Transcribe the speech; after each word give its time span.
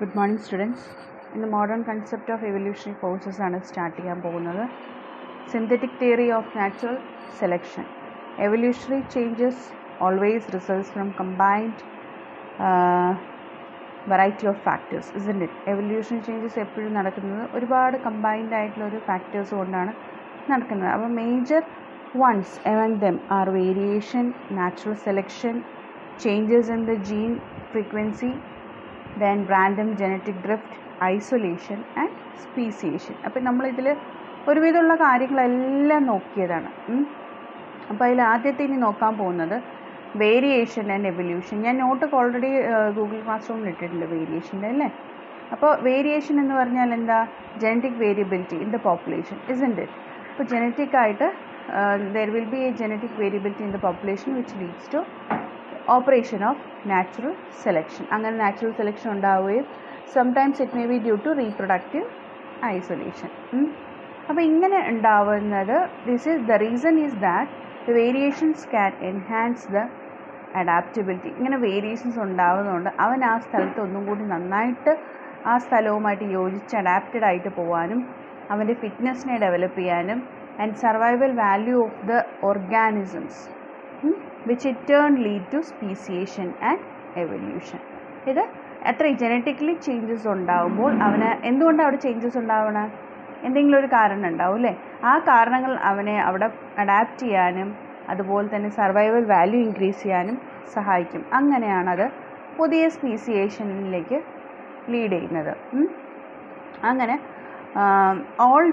Good 0.00 0.16
morning 0.18 0.42
students 0.46 0.84
ഇന്ന് 1.34 1.46
modern 1.54 1.80
concept 1.88 2.32
of 2.34 2.44
evolutionary 2.50 2.94
forces 3.00 3.40
ആണ് 3.46 3.56
start 3.68 3.96
ചെയ്യാൻ 3.96 4.18
പോകുന്നത്. 4.26 4.64
Synthetic 5.52 5.96
theory 6.00 6.26
of 6.36 6.50
natural 6.58 6.98
selection 7.40 7.84
evolutionary 8.46 9.00
changes 9.14 9.64
always 10.06 10.52
results 10.56 10.92
from 10.94 11.08
combined 11.20 11.80
variety 14.12 14.46
of 14.50 14.60
factors 14.68 15.10
isn't 15.20 15.44
it 15.46 15.58
evolution 15.72 16.18
changes 16.28 16.60
എപ്പോഴും 16.64 16.92
നടക്കുന്നത് 16.98 17.42
ഒരുപാട് 17.58 17.96
combined 18.06 18.56
ആയിട്ടുള്ള 18.58 18.86
ഒരു 18.90 19.00
factors 19.08 19.52
കൊണ്ടാണ് 19.60 19.92
നടക്കുന്നത്. 20.52 20.90
അപ്പോൾ 20.96 21.10
major 21.20 21.62
ones 22.22 22.56
even 22.74 22.92
them 23.04 23.18
are 23.38 23.48
variation 23.58 24.26
natural 24.60 24.96
selection 25.06 25.56
changes 26.24 26.70
in 26.76 26.80
the 26.90 26.94
gene 27.10 27.32
frequency 27.72 28.30
then 29.22 29.38
random 29.52 29.88
genetic 30.02 30.42
drift 30.46 30.76
isolation 31.14 31.78
and 32.02 32.14
speciation 32.44 33.14
അപ്പം 33.26 33.42
നമ്മളിതിൽ 33.48 33.86
ഒരുവിധമുള്ള 34.50 34.94
കാര്യങ്ങളെല്ലാം 35.04 36.02
നോക്കിയതാണ്. 36.12 36.70
അപ്പോൾ 37.90 38.04
അതിൽ 38.06 38.20
ആദ്യത്തെ 38.32 38.62
ഇനി 38.68 38.78
നോക്കാൻ 38.86 39.12
പോകുന്നത് 39.20 39.56
വേരിയേഷൻ 40.22 40.86
ആൻഡ് 40.94 41.08
എവല്യൂഷൻ 41.12 41.56
ഞാൻ 41.66 41.74
നോട്ടൊക്കെ 41.84 42.16
ഓൾറെഡി 42.20 42.50
ഗൂഗിൾ 42.98 43.18
ക്ലാസ് 43.26 43.48
റൂമിൽ 43.50 43.68
ഇട്ടിട്ടുണ്ട് 43.72 44.06
വേരിയേഷന്റെ 44.14 44.68
അല്ലേ? 44.72 44.88
അപ്പോൾ 45.54 45.70
വേരിയേഷൻ 45.88 46.34
എന്ന് 46.42 46.54
പറഞ്ഞാൽ 46.60 46.88
എന്താ? 46.98 47.18
Genetic 47.62 47.98
variability 48.04 48.56
in 48.64 48.70
the 48.76 48.80
population 48.88 49.36
isn't 49.52 49.82
it 49.84 49.96
അപ്പോൾ 50.30 50.46
ജനറ്റിക് 50.54 50.96
ആയിട്ട് 51.02 51.28
there 52.16 52.28
will 52.34 52.48
be 52.54 52.60
a 52.66 52.70
genetic 52.82 53.16
variability 53.22 53.64
in 53.66 53.72
the 53.76 53.80
population 53.86 54.30
which 54.38 54.56
leads 54.60 54.90
to 54.94 55.00
operation 55.88 56.40
of 56.44 56.62
natural 56.90 57.34
selection 57.62 58.04
അങ്ങനെ 58.12 58.34
നാച്ചുറൽ 58.36 58.72
സെലക്ഷൻ 58.72 59.08
ഉണ്ടാവുകയും 59.10 59.66
sometimes 60.14 60.60
it 60.62 60.76
may 60.76 60.84
be 60.86 60.98
due 60.98 61.14
to 61.24 61.32
reproductive 61.38 62.06
isolation 62.66 63.30
അപ്പോൾ 64.28 64.42
ഇങ്ങനെ 64.42 64.78
ഉണ്ടാവുന്നത് 64.88 65.76
this 66.06 66.28
is 66.28 66.42
the 66.42 66.56
reason 66.62 66.96
is 67.00 67.18
that 67.20 67.52
the 67.86 67.94
variations 67.96 68.66
can 68.70 68.92
enhance 69.02 69.66
the 69.72 69.78
adaptability 70.54 71.30
ഇങ്ങനെ 71.38 71.56
variations 71.58 72.18
ഉണ്ടാവുന്നതുകൊണ്ട് 72.18 72.90
അവൻ 73.00 73.20
ആ 73.24 73.34
സ്ഥലത്ത് 73.38 73.80
ഒന്നും 73.80 74.02
കൂടി 74.06 74.24
നന്നായിട്ട് 74.24 74.92
ആ 75.46 75.54
സ്ഥലവുമായിട്ട് 75.58 76.26
യോജിച്ച് 76.30 76.76
അഡാപ്റ്റഡ് 76.76 77.24
ആയിട്ട് 77.24 77.50
പോകാനും 77.56 78.00
അവന്റെ 78.50 78.74
ഫിറ്റ്നസ്സിനെ 78.74 79.36
ഡെവലപ്പ് 79.38 79.78
ചെയ്യാനും 79.78 80.20
and 80.60 80.76
survival 80.76 81.32
value 81.34 81.76
of 81.82 82.00
the 82.06 82.14
organisms 82.44 83.40
which 84.46 84.68
it 84.68 84.86
turn 84.90 85.14
lead 85.26 85.48
to 85.54 85.60
speciation 85.70 86.48
and 86.70 86.84
evolution 87.22 87.80
ഇത് 88.30 88.42
എത്ര 88.90 89.06
ജനറ്റിക്കലി 89.22 89.74
ചേഞ്ചസ് 89.86 90.28
ഉണ്ടാകുമ്പോൾ 90.28 90.90
അവന് 91.06 91.30
എന്തുകൊണ്ടാണ് 91.48 91.86
അവിടെ 91.86 92.00
ചേഞ്ചസ് 92.06 92.38
ഉണ്ടാവണ? 92.38 92.78
എന്തെങ്കിലും 93.46 93.78
ഒരു 93.78 93.86
കാരണം 93.86 94.28
ഉണ്ടാവും 94.28 94.56
അല്ലേ? 94.58 94.72
ആ 95.04 95.12
കാരണങ്ങൾ 95.28 95.72
അവനെ 95.90 96.16
അവിടെ 96.28 96.46
അഡാപ്റ്റ് 96.82 97.22
ചെയ്യാനും 97.24 97.68
അതുപോലെ 98.12 98.46
തന്നെ 98.54 98.70
സർവൈവൽ 98.78 99.24
വാല്യൂ 99.34 99.60
ഇൻക്രീസ് 99.60 100.00
ചെയ്യാനും 100.02 100.36
സഹായിക്കും. 100.74 101.22
അങ്ങനെയാണത് 101.32 102.06
പുതിയ 102.58 102.84
സ്പീസിയേഷനിലേക്ക് 102.88 104.18
ലീഡ് 104.92 105.12
ചെയ്യുന്നത്. 105.12 105.52
അങ്ങനെ 106.90 107.16
all 108.40 108.66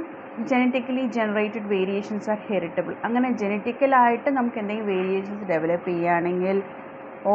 genetically 0.51 1.03
generated 1.17 1.67
variations 1.73 2.29
are 2.33 2.39
heritable 2.47 2.93
അങ്ങനെ 3.07 3.29
ജനറ്റിക്കലായിട്ട് 3.41 4.29
നമുക്ക് 4.37 4.57
എന്തെങ്കിലും 4.61 4.89
വേരിയേഷൻസ് 4.93 5.45
ഡെവലപ്പ് 5.51 5.87
ചെയ്യുകയാണെങ്കിൽ 5.89 6.57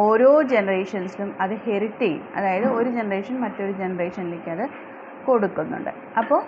ഓരോ 0.01 0.31
ജനറേഷൻസിലും 0.51 1.29
അത് 1.43 1.53
ഹെറിറ്റ് 1.65 2.05
ചെയ്യും. 2.05 2.23
അതായത് 2.37 2.67
ഒരു 2.77 2.89
ജനറേഷൻ 2.97 3.35
മറ്റൊരു 3.45 3.73
ജനറേഷനിലേക്ക് 3.81 4.51
അത് 4.55 4.65
കൊടുക്കുന്നുണ്ട്. 5.27 5.91
അപ്പോൾ 6.21 6.41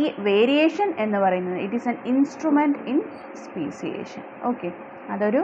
ഈ 0.00 0.02
വേരിയേഷൻ 0.28 0.88
എന്ന് 1.04 1.18
പറയുന്നത് 1.24 1.58
it 1.64 1.78
is 1.80 1.88
an 1.92 1.96
instrument 2.12 2.78
in 2.92 2.98
speciation 3.44 4.24
okay 4.50 4.70
അതൊരു 5.14 5.42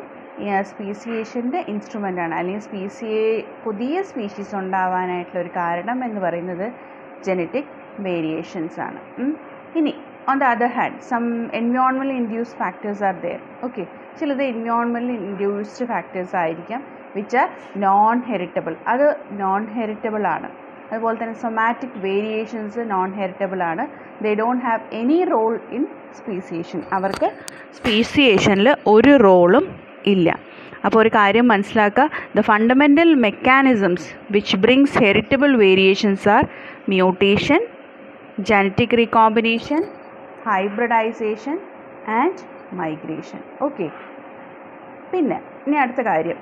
സ്പീസിയേഷന്റെ 0.69 1.61
ഇൻസ്ട്രുമെന്റ് 1.73 2.21
ആണ്. 2.25 2.35
അല്ലെങ്കിൽ 2.35 2.63
സ്പീസിയെ 2.69 3.25
പുതിയ 3.65 4.03
സ്പീഷീസ് 4.11 4.55
ഉണ്ടാവാനായിട്ടുള്ള 4.61 5.41
ഒരു 5.45 5.51
കാരണം 5.57 5.99
എന്ന് 6.05 6.21
പറയുന്നത് 6.27 6.67
ജനറ്റിക് 7.27 7.73
വേരിയേഷൻസ് 8.07 8.81
ആണ്. 8.81 9.01
ഇനി 9.81 9.93
on 10.29 10.39
the 10.39 10.45
other 10.45 10.67
hand 10.67 11.01
some 11.11 11.25
എൻവയോൺമെന്റൽ 11.55 12.13
induced 12.13 12.59
factors 12.59 13.05
are 13.05 13.21
there 13.21 13.41
okay 13.65 13.87
ചിലത് 14.21 14.43
എൻവയോൺമെന്റൽ 14.43 15.13
ഇൻഡ്യൂസ്ഡ് 15.13 15.87
ഫാക്ടേഴ്സ് 15.87 16.37
ആയിരിക്കാം 16.37 16.83
വിച്ച് 17.17 17.37
ആർ 17.37 17.49
നോൺ 17.77 18.23
ഹെറിറ്റബിൾ 18.29 18.77
അത് 18.87 19.17
നോൺ 19.31 19.67
ഹെറിറ്റബിൾ 19.67 20.27
ആണ്. 20.27 20.51
അതുപോലെ 20.93 21.23
തന്നെ 21.23 21.35
സൊമാറ്റിക് 21.35 21.99
വേരിയേഷൻസ് 21.99 22.79
നോൺ 22.79 23.13
ഹെറിറ്റബിൾ 23.13 23.63
ആണ്. 23.63 23.87
They 24.25 24.35
don't 24.35 24.65
have 24.65 24.81
any 24.93 25.25
role 25.25 25.61
in 25.71 25.87
speciation 26.17 26.83
അവർക്ക് 26.93 27.31
സ്പീസിയേഷനിൽ 27.73 28.77
ഒരു 28.87 29.17
റോളും 29.17 29.77
ഇല്ല. 30.07 30.39
അപ്പോൾ 30.85 30.99
ഒരു 31.01 31.09
കാര്യം 31.09 31.49
മനസ്സിലാക്കുക. 31.49 32.11
The 32.37 32.41
fundamental 32.41 33.15
mechanisms 33.15 34.09
which 34.31 34.57
brings 34.57 34.99
heritable 34.99 35.57
variations 35.57 36.29
are 36.29 36.49
mutation 36.89 37.61
genetic 38.41 38.99
recombination 38.99 39.83
hybridization 40.47 41.57
and 42.21 42.43
migration 42.73 43.41
okay 43.63 43.87
പിന്നെ 45.13 45.39
ഇനി 45.67 45.77
അടുത്ത 45.77 46.01
കാര്യം. 46.01 46.39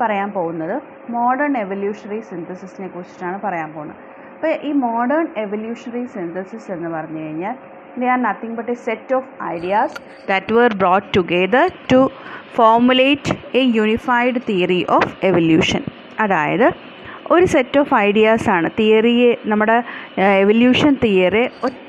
പറയാൻ 0.00 0.28
പോകുന്നത് 0.30 0.74
മോഡേൺ 1.10 1.58
എവല്യൂഷണറി 1.58 2.20
സിന്തസിസിനെ 2.20 2.88
കുറിച്ചിട്ടാണ് 2.88 3.38
പറയാൻ 3.44 3.72
പോകുന്നത്. 3.72 3.98
അപ്പോൾ 4.34 4.52
ഈ 4.68 4.72
മോഡേൺ 4.72 5.26
എവല്യൂഷണറി 5.36 6.04
സിന്തസിസ് 6.06 6.72
എന്ന് 6.72 6.88
പറഞ്ഞു 6.88 7.20
കഴിഞ്ഞാൽ 7.24 7.54
they 7.98 8.06
are 8.06 8.22
nothing 8.22 8.54
but 8.54 8.70
a 8.70 8.74
set 8.86 9.14
of 9.14 9.28
ideas 9.54 9.96
that 10.28 10.54
were 10.54 10.72
brought 10.74 11.10
together 11.16 11.66
to 11.92 12.00
formulate 12.56 13.34
a 13.54 13.62
unified 13.78 14.40
theory 14.48 14.86
of 14.88 15.12
evolution 15.26 15.82
അതായത് 16.20 16.66
ഒരു 17.30 17.44
സെറ്റ് 17.44 17.78
ഓഫ് 17.78 17.94
ഐഡിയാസാണ് 17.94 18.68
തിയറിയെ 18.78 19.30
നമ്മുടെ 19.46 19.76
എവല്യൂഷൻ 20.42 20.92
തിയറി 20.94 21.44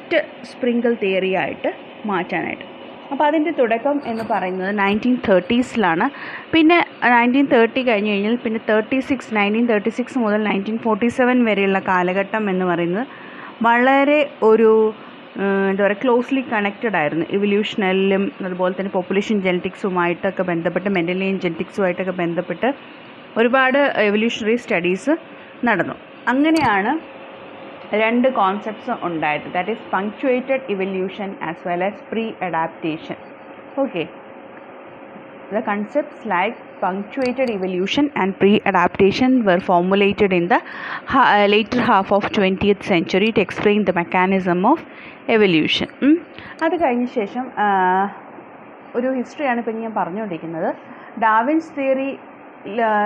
ഒറ്റ 0.05 0.15
സ്പ്രിങ്കിൾ 0.47 0.91
തിയറി 1.01 1.29
ആയിട്ട് 1.41 1.69
മാറ്റാനായിട്ട്. 2.09 2.65
അപ്പോൾ 3.11 3.25
അതിന്റെ 3.27 3.51
തുടക്കം 3.59 3.97
എന്ന് 4.11 4.23
പറയുന്നത് 4.31 4.71
നയന്റീൻ 4.79 5.15
തേർട്ടീസിലാണ് 5.27 6.05
പിന്നെ 6.51 6.77
നയന്റീൻ 7.13 7.47
തേർട്ടി 7.53 7.81
കഴിഞ്ഞ് 7.87 8.11
കഴിഞ്ഞാൽ 8.13 8.35
പിന്നെ 8.43 8.59
thirty 8.69 8.97
six 9.07 9.31
nineteen 9.37 9.65
thirty 9.71 9.91
six 9.99 10.19
മുതൽ 10.23 10.41
നയന്റീൻ 10.49 10.77
ഫോർട്ടി 10.85 11.07
സെവൻ 11.17 11.39
വരെയുള്ള 11.47 11.79
കാലഘട്ടം 11.89 12.43
എന്ന് 12.53 12.67
പറയുന്നത് 12.71 13.07
വളരെ 13.67 14.19
ഒരു 14.49 14.69
എന്താ 15.71 15.81
പറയുക 15.85 15.99
ക്ലോസ്ലി 16.03 16.43
കണക്റ്റഡ് 16.53 16.97
ആയിരുന്നു. 17.01 17.25
ഇവല്യൂഷണലിലും 17.37 18.25
അതുപോലെ 18.45 18.73
തന്നെ 18.77 18.93
പോപ്പുലേഷൻ 18.97 19.39
ജനറ്റിക്സുമായിട്ടൊക്കെ 19.47 20.45
ബന്ധപ്പെട്ട് 20.51 20.91
മെന്റലിയൻ 20.99 21.37
ജനറ്റിക്സുമായിട്ടൊക്കെ 21.45 22.15
ബന്ധപ്പെട്ട് 22.23 22.69
ഒരുപാട് 23.41 23.81
എവല്യൂഷണറി 24.09 24.57
സ്റ്റഡീസ് 24.65 25.15
നടന്നു. 25.69 25.97
അങ്ങനെയാണ് 26.33 26.93
രണ്ട് 27.93 28.27
കോൺസെപ്റ്റ്സ് 28.27 28.91
ഉണ്ടായിട്ട് 29.03 29.53
that 29.53 29.69
is 29.69 29.91
punctuated 29.93 30.61
evolution 30.69 31.35
as 31.41 31.67
well 31.67 31.83
as 31.83 32.03
pre 32.11 32.33
adaptation 32.41 33.17
okay 33.79 34.03
the 35.53 35.59
concepts 35.59 36.27
like 36.27 36.57
punctuated 36.83 37.51
evolution 37.51 38.09
and 38.17 38.33
pre 38.33 38.59
adaptation 38.65 39.45
were 39.45 39.59
formulated 39.59 40.33
in 40.33 40.47
the 40.47 40.59
ha- 41.05 41.45
later 41.45 41.81
half 41.81 42.11
of 42.11 42.23
20th 42.31 42.83
century 42.83 43.31
to 43.31 43.41
explain 43.41 43.85
the 43.85 43.93
mechanism 43.93 44.65
of 44.65 44.79
evolution. 45.27 45.87
അത് 46.63 46.83
കഴിഞ്ഞ 46.83 47.05
ശേഷം 47.05 47.51
ഒരു 48.95 49.07
ഹിസ്റ്ററിയാണ് 49.13 49.59
ഇപ്പം 49.59 49.79
ഞാൻ 49.79 49.93
പറഞ്ഞുകൊണ്ടിരിക്കുന്നത്. 49.93 50.69
Darwin's 51.19 51.71
theory 51.77 52.19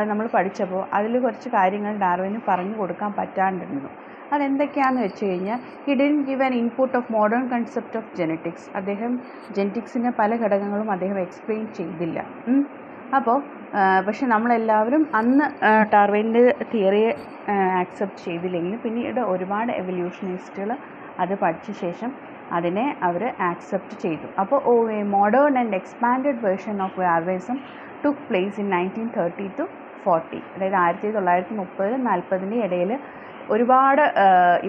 നമ്മൾ 0.03 0.27
പഠിച്ചപ്പോൾ 0.27 0.85
അതിൽ 0.93 1.19
കുറച്ച് 1.19 1.49
കാര്യങ്ങൾ 1.49 1.97
ഡാർവിന് 1.97 2.39
പറഞ്ഞു 2.47 2.77
കൊടുക്കാൻ 2.77 3.13
പറ്റാണ്ടിരുന്നു. 3.13 3.89
അതെന്തൊക്കെയാണെന്ന് 4.33 5.03
വെച്ച് 5.03 5.23
കഴിഞ്ഞാൽ 5.29 5.59
he 5.85 5.93
didn't 6.01 6.15
give 6.27 6.43
an 6.47 6.53
input 6.61 6.95
of 6.97 7.11
modern 7.11 7.43
concept 7.53 7.97
of 7.99 8.11
genetics 8.19 8.67
അദ്ദേഹം 8.75 9.13
ജനറ്റിക്സിന്റെ 9.57 10.11
പല 10.19 10.31
ഘടകങ്ങളും 10.43 10.89
അദ്ദേഹം 10.91 11.19
എക്സ്പ്ലെയിൻ 11.19 11.65
ചെയ്തില്ല. 11.79 12.19
അപ്പോൾ 13.17 13.37
പക്ഷെ 14.07 14.25
നമ്മളെല്ലാവരും 14.25 15.03
അന്ന് 15.19 15.45
ടാർവിന്റെ 15.93 16.41
തിയറിയെ 16.73 17.11
ആക്സെപ്റ്റ് 17.81 18.21
ചെയ്തില്ലെങ്കിൽ 18.25 18.75
പിന്നീട് 18.85 19.21
ഒരുപാട് 19.33 19.71
എവല്യൂഷനിസ്റ്റുകൾ 19.71 20.71
അത് 21.19 21.33
പഠിച്ച 21.43 21.71
ശേഷം 21.83 22.11
അതിനെ 22.57 22.85
അവർ 23.07 23.23
ആക്സെപ്റ്റ് 23.49 23.95
ചെയ്തു. 24.03 24.27
അപ്പോൾ 24.41 24.59
ഓ 24.71 24.73
a 24.97 25.01
modern 25.15 25.57
and 25.61 25.77
expanded 25.79 26.41
version 26.45 26.77
of 26.85 27.07
Darwinism 27.15 27.57
took 28.03 28.23
place 28.29 28.57
in 28.61 28.67
nineteen 28.75 29.07
thirty 29.17 29.47
to 29.59 29.65
forty 30.03 30.39
അതായത് 30.53 30.77
ആയിരത്തി 30.83 31.09
തൊള്ളായിരത്തി 31.15 31.55
മുപ്പത് 31.61 31.93
നാൽപ്പതിന്റെ 32.07 32.57
ഇടയിൽ 32.65 32.91
ഒരുപാട് 33.53 34.03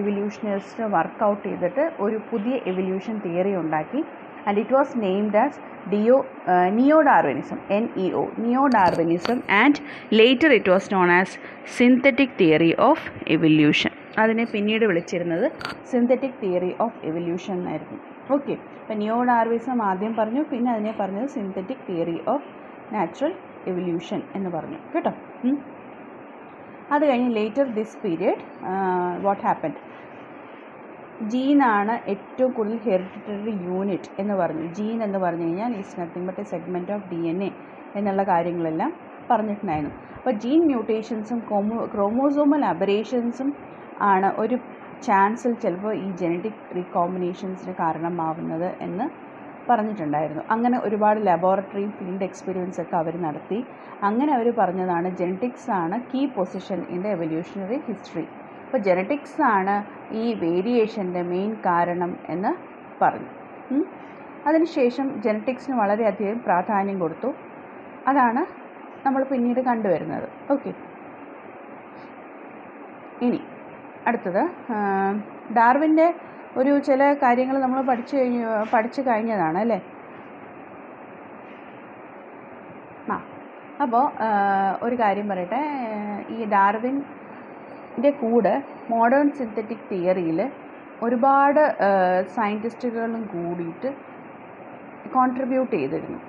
ഇവല്യൂഷനിസ്റ്റ് 0.00 0.84
വർക്കൗട്ട് 0.96 1.42
ചെയ്തിട്ട് 1.48 1.84
ഒരു 2.04 2.18
പുതിയ 2.30 2.54
എവല്യൂഷൻ 2.72 3.16
തിയറി 3.26 3.52
ഉണ്ടാക്കി. 3.62 4.00
And 4.46 4.60
it 4.62 4.74
was 4.78 4.94
named 5.06 5.38
as 5.44 5.58
deo 5.92 6.16
neo 6.78 6.98
Darwinism 7.08 7.58
N 7.76 7.84
E 8.04 8.06
O 8.20 8.22
neo 8.44 8.62
Darwinism 8.76 9.38
and 9.62 9.80
later 10.18 10.52
it 10.58 10.70
was 10.74 10.88
known 10.94 11.10
as 11.20 11.34
synthetic 11.78 12.36
theory 12.40 12.70
of 12.88 13.04
evolution 13.36 13.92
അതിനെ 14.22 14.44
പിന്നീട് 14.54 14.84
വിളിച്ചിരുന്നത് 14.90 15.46
സിന്തറ്റിക് 15.92 16.38
തിയറി 16.44 16.72
ഓഫ് 16.84 16.98
എവല്യൂഷൻ 17.10 17.54
എന്നായിരുന്നു. 17.58 17.98
ഓക്കെ 18.36 18.54
അപ്പം 18.80 18.98
neo 19.02 19.18
Darwinism 19.30 19.78
ആദ്യം 19.90 20.14
പറഞ്ഞു 20.20 20.42
പിന്നെ 20.52 20.70
അതിനെ 20.74 20.92
പറഞ്ഞത് 21.00 21.28
synthetic 21.36 21.84
theory 21.88 22.16
of 22.34 22.48
natural 22.94 23.34
evolution 23.72 24.20
എന്ന് 24.36 24.50
പറഞ്ഞു. 24.56 24.78
കേട്ടോ. 24.94 25.12
അത് 26.94 27.02
കഴിഞ്ഞ് 27.08 27.31
later 27.38 27.66
this 27.78 27.96
period 28.04 28.42
what 29.26 29.42
happen 29.46 29.72
ജീനാണ് 31.32 31.94
ഏറ്റവും 32.12 32.50
കൂടുതൽ 32.56 32.78
ഹെറിറ്ററി 32.87 33.54
യൂണിറ്റ് 33.69 34.10
എന്ന് 34.22 34.34
പറഞ്ഞു. 34.40 34.66
ജീൻ 34.76 34.98
എന്ന് 35.06 35.19
പറഞ്ഞു 35.25 35.46
കഴിഞ്ഞാൽ 35.46 35.72
is 35.81 35.96
nothing 36.00 36.26
but 36.28 36.40
a 36.44 36.46
segment 36.52 36.92
of 36.96 37.04
D 37.10 37.20
N 37.32 37.40
A 37.48 37.50
എന്നുള്ള 37.98 38.22
കാര്യങ്ങളെല്ലാം 38.32 38.90
പറഞ്ഞിട്ടുണ്ടായിരുന്നു. 39.31 39.92
അപ്പോൾ 40.19 40.34
ജീൻ 40.44 40.60
മ്യൂട്ടേഷൻസും 40.70 41.38
ക്രോമോ 41.48 41.76
ക്രോമോസോമൽ 41.94 42.64
അബറേഷൻസും 42.72 43.50
ആണ് 44.12 44.28
ഒരു 44.42 44.56
ചാൻസിൽ 45.06 45.52
ചിലപ്പോൾ 45.62 45.92
ഈ 46.04 46.08
ജനറ്റിക് 46.22 46.62
റീകോമ്പിനേഷൻസിന് 46.78 47.75
കാരണമാവുന്നത് 47.82 48.69
എന്ന് 48.87 49.06
പറഞ്ഞിട്ടുണ്ടായിരുന്നു. 49.68 50.42
അങ്ങനെ 50.54 50.76
ഒരുപാട് 50.86 51.18
ലബോറട്ടറി 51.28 51.84
ഫീൽഡ് 51.98 52.26
എക്സ്പീരിയൻസ് 52.28 52.78
ഒക്കെ 52.82 52.96
അവർ 53.00 53.14
നടത്തി. 53.26 53.58
അങ്ങനെ 54.08 54.30
അവർ 54.36 54.48
പറഞ്ഞതാണ് 54.60 55.08
ജനറ്റിക്സ് 55.20 55.70
ആണ് 55.80 55.96
key 56.10 56.22
position 56.36 56.80
in 56.94 57.00
the 57.04 57.08
evolutionary 57.16 57.78
history 57.88 58.26
അപ്പോൾ 58.64 58.80
ജനറ്റിക്സ് 58.88 59.40
ആണ് 59.56 59.76
ഈ 60.22 60.24
വേരിയേഷന്റെ 60.44 61.22
മെയിൻ 61.32 61.52
കാരണം 61.68 62.10
എന്ന് 62.34 62.52
പറഞ്ഞു. 63.02 63.30
അതിനുശേഷം 64.48 65.06
ജനറ്റിക്സിന് 65.24 65.76
വളരെയധികം 65.82 66.38
പ്രാധാന്യം 66.46 66.98
കൊടുത്തു. 67.04 67.30
അതാണ് 68.10 68.42
നമ്മൾ 69.06 69.22
പിന്നീട് 69.32 69.60
കണ്ടുവരുന്നത്. 69.68 70.28
ഓക്കെ 70.52 70.70
ഇനി 73.26 73.40
അടുത്തത് 74.08 74.42
ഡാർവിന്റെ 75.56 76.06
ഒരു 76.58 76.79
ചില 76.88 77.02
കാര്യങ്ങൾ 77.23 77.56
നമ്മൾ 77.64 77.81
പഠിച്ചു 77.91 78.14
കഴിഞ്ഞു 78.17 78.43
പഠിച്ചു 78.73 79.00
കഴിഞ്ഞതാണ് 79.08 79.58
അല്ലേ? 79.64 79.79
ആ 83.12 83.17
അപ്പോൾ 83.85 84.05
ഒരു 84.87 84.97
കാര്യം 85.02 85.29
പറയട്ടെ. 85.32 85.61
ഈ 86.37 86.38
ഡാർവിന്റെ 86.55 88.11
കൂടെ 88.23 88.55
മോഡേൺ 88.94 89.29
സിന്തറ്റിക് 89.38 89.87
തിയറിയിൽ 89.93 90.41
ഒരുപാട് 91.06 91.62
സയന്റിസ്റ്റുകളും 92.37 93.23
കൂടിയിട്ട് 93.35 93.91
കോൺട്രിബ്യൂട്ട് 95.14 95.75
ചെയ്തിരുന്നു. 95.76 96.20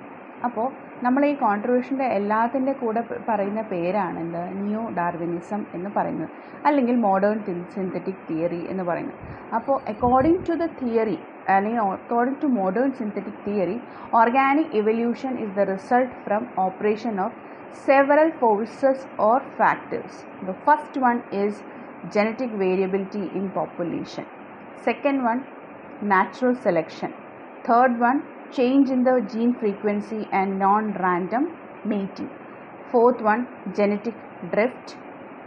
അപ്പോൾ 0.46 0.66
നമ്മൾ 1.02 1.22
ഈ 1.26 1.32
കോൺട്രിബ്യൂഷന്റെ 1.36 2.06
എല്ലാത്തിന്റെ 2.16 2.72
കൂടെ 2.72 3.00
പറയുന്ന 3.28 3.62
പേരാണ് 3.70 4.18
എന്ത് 4.20 4.40
ന്യൂ 4.60 4.82
ഡാർവിനിസം 4.98 5.60
എന്ന് 5.74 5.90
പറയുന്നത് 5.96 6.30
അല്ലെങ്കിൽ 6.66 6.96
മോഡേൺ 7.06 7.38
സിന്തറ്റിക് 7.74 8.24
തിയറി 8.28 8.60
എന്ന് 8.70 8.84
പറയുന്നത് 8.84 9.20
അപ്പോൾ 9.54 9.78
അക്കോർഡിംഗ് 9.88 10.42
ടു 10.48 10.56
ദ 10.62 10.68
തിയറി 10.82 11.18
അല്ലെങ്കിൽ 11.48 11.80
according 11.96 12.40
to 12.42 12.50
modern 12.58 12.90
synthetic 12.92 13.42
theory 13.46 13.76
organic 14.14 14.74
evolution 14.76 15.34
is 15.44 15.54
the 15.56 15.66
result 15.72 16.14
from 16.24 16.44
operation 16.58 17.16
of 17.20 17.38
several 17.86 18.30
forces 18.40 19.06
or 19.20 19.40
factors 19.58 20.18
the 20.48 20.54
first 20.66 21.00
one 21.00 21.18
is 21.42 21.60
genetic 22.12 22.52
variability 22.56 23.24
in 23.38 23.44
population. 23.56 24.24
Second 24.86 25.22
one 25.22 25.36
natural 26.04 26.54
selection. 26.56 27.10
Third 27.64 27.92
one, 28.00 28.18
change 28.52 28.90
in 28.90 29.02
the 29.04 29.14
gene 29.32 29.54
frequency 29.54 30.20
and 30.32 30.58
non-random 30.58 31.44
mating. 31.84 32.30
Fourth 32.90 33.20
one, 33.22 33.42
genetic 33.74 34.16
drift. 34.52 34.96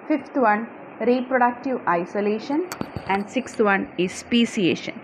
Fifth 0.07 0.37
one, 0.43 0.61
reproductive 1.01 1.79
isolation. 1.87 2.59
And 3.07 3.29
sixth 3.29 3.61
one 3.73 3.83
is 3.97 4.11
speciation. 4.23 4.95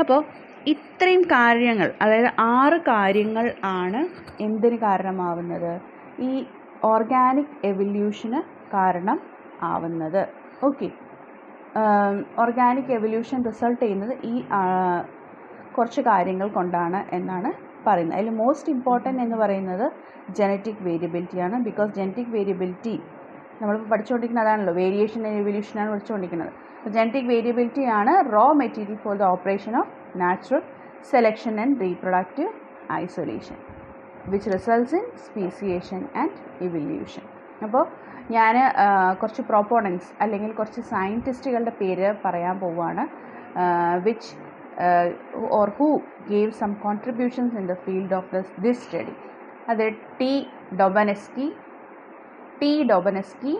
അപ്പോൾ 0.00 0.20
ഇത്രയും 0.66 1.22
കാര്യങ്ങൾ 1.32 1.88
അതായത് 2.02 2.30
ആറ് 2.54 2.78
കാര്യങ്ങൾ 2.88 3.46
ആണ് 3.78 4.00
എന്തിന് 4.44 4.76
കാരണമാവുന്നത് 4.78 5.72
ഈ 6.18 6.32
organic 6.84 7.54
എവല്യൂഷന് 7.64 8.40
കാരണം 8.74 9.18
ആവുന്നത് 9.70 10.22
ഓക്കെ 10.66 10.88
ഓർഗാനിക് 12.42 12.92
എവല്യൂഷൻ 12.98 13.38
റിസൾട്ട് 13.44 13.80
ചെയ്യുന്നത് 13.82 14.14
ഈ 14.24 14.34
കുറച്ച് 15.76 16.00
കാര്യങ്ങൾ 16.00 16.48
കൊണ്ടാണ് 16.48 17.00
എന്നാണ് 17.16 17.50
പറയുന്നത്. 17.86 18.18
അതിൽ 18.18 18.30
മോസ്റ്റ് 18.40 18.70
ഇമ്പോർട്ടന്റ് 18.72 19.22
എന്ന് 19.22 19.36
പറയുന്നത് 19.36 19.86
ജനറ്റിക് 20.38 20.82
വേരിയബിലിറ്റിയാണ് 20.88 21.56
ബിക്കോസ് 21.68 21.90
ജനറ്റിക് 21.98 22.32
വേരിയബിലിറ്റി 22.36 22.94
നമ്മളിപ്പോൾ 23.60 23.90
പഠിച്ചുകൊണ്ടിരിക്കുന്ന 23.90 24.44
അതാണല്ലോ. 24.46 24.74
വേരിയേഷൻ 24.74 25.26
എവല്യൂഷനാണ് 25.26 25.90
പഠിച്ചുകൊണ്ടിരിക്കുന്നത്. 25.90 26.52
അപ്പോൾ 26.78 26.90
ജനറ്റിക് 26.90 27.28
വേരിയബിലിറ്റി 27.34 27.84
ആണ് 28.00 28.12
raw 28.34 28.44
material 28.62 28.98
for 29.04 29.14
the 29.16 29.24
operation 29.34 29.76
of 29.76 30.20
natural 30.20 30.62
selection 31.10 31.54
and 31.60 31.80
reproductive 31.80 32.50
isolation 32.92 33.56
which 34.32 34.48
results 34.54 34.94
in 34.94 35.04
speciation 35.26 36.02
and 36.16 36.64
evolution 36.66 37.24
അപ്പോൾ 37.62 37.84
ഞാൻ 38.30 38.54
കുറച്ച് 39.20 39.42
പ്രോപ്പോണൻസ് 39.42 40.08
അല്ലെങ്കിൽ 40.20 40.50
കുറച്ച് 40.52 40.80
സയന്റിസ്റ്റുകളുടെ 40.80 41.72
പേര് 41.80 42.08
പറയാൻ 42.24 42.60
പോവുകയാണ്. 42.60 43.04
Which 44.06 44.30
or 45.52 45.68
who 45.70 45.88
gave 46.26 46.50
some 46.54 46.74
contributions 46.78 47.52
in 47.54 47.66
the 47.66 47.78
field 47.78 48.12
of 48.12 48.24
this, 48.30 48.48
this 48.58 48.78
study. 48.82 49.14
അത് 49.68 49.84
T 50.18 50.32
Dobzhansky 50.80 51.46
T 52.60 52.70
Dobzhansky 52.90 53.54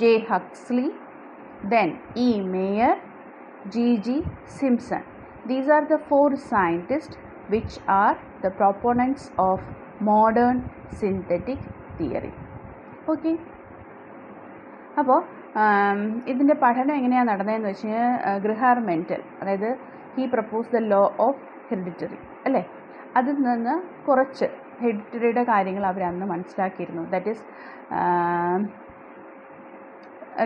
J 0.00 0.12
Huxley 0.28 0.86
then 1.72 1.88
E 2.18 2.28
Mayr 2.52 2.94
G 3.68 3.88
G 4.06 4.16
Simpson 4.58 5.02
these 5.46 5.70
are 5.70 5.82
the 5.84 5.96
four 6.08 6.36
scientist 6.50 7.16
which 7.50 7.80
are 7.96 8.14
the 8.44 8.50
proponents 8.60 9.26
of 9.40 9.64
modern 10.02 10.56
synthetic 11.00 11.66
theory 11.98 12.32
okay 13.10 13.32
അപ്പോൾ 14.98 15.20
ഇതിന്റെ 16.26 16.54
പഠനം 16.62 16.94
എങ്ങനെയാണ് 16.94 17.28
നടന്നതെന്ന് 17.30 17.68
വെച്ച് 17.68 17.86
കഴിഞ്ഞാൽ 17.86 18.38
Gregor 18.38 18.78
Mendel 18.80 19.22
അതായത് 19.40 19.70
he 20.16 20.26
propose 20.26 20.68
the 20.76 20.80
law 20.86 21.02
of 21.18 21.40
hereditary 21.70 22.18
അല്ലേ? 22.44 22.62
അതിൽ 23.16 23.34
നിന്ന് 23.48 23.74
കുറച്ച് 24.06 24.46
ഹെറിഡിറ്ററിയുടെ 24.80 25.42
കാര്യങ്ങൾ 25.42 25.86
അവർ 25.86 26.02
അന്ന് 26.02 26.26
മനസ്സിലാക്കിയിരുന്നു. 26.26 27.02
That 27.10 27.30
is 27.30 27.44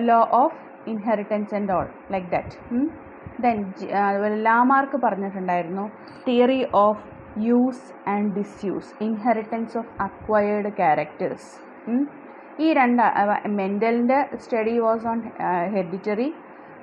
law 0.09 0.19
of 0.32 0.59
inheritance 0.87 1.55
and 1.55 1.73
all 1.73 1.87
like 2.11 2.26
that 2.26 2.81
then 3.40 3.59
അതുപോലെ 3.99 4.37
ലാമാർക്ക് 4.42 4.97
പറഞ്ഞിട്ടുണ്ടായിരുന്നു 4.97 5.85
theory 6.28 6.69
of 6.75 7.02
use 7.38 7.85
and 8.09 8.31
disuse 8.35 9.02
inheritance 9.04 9.78
of 9.78 10.02
acquired 10.02 10.73
characters 10.76 11.50
ഈ 12.59 12.73
രണ്ട് 12.73 13.02
മെന്റലിന്റെ 13.61 14.19
study 14.35 14.78
was 14.78 15.07
on 15.07 15.19
hereditary 15.75 16.28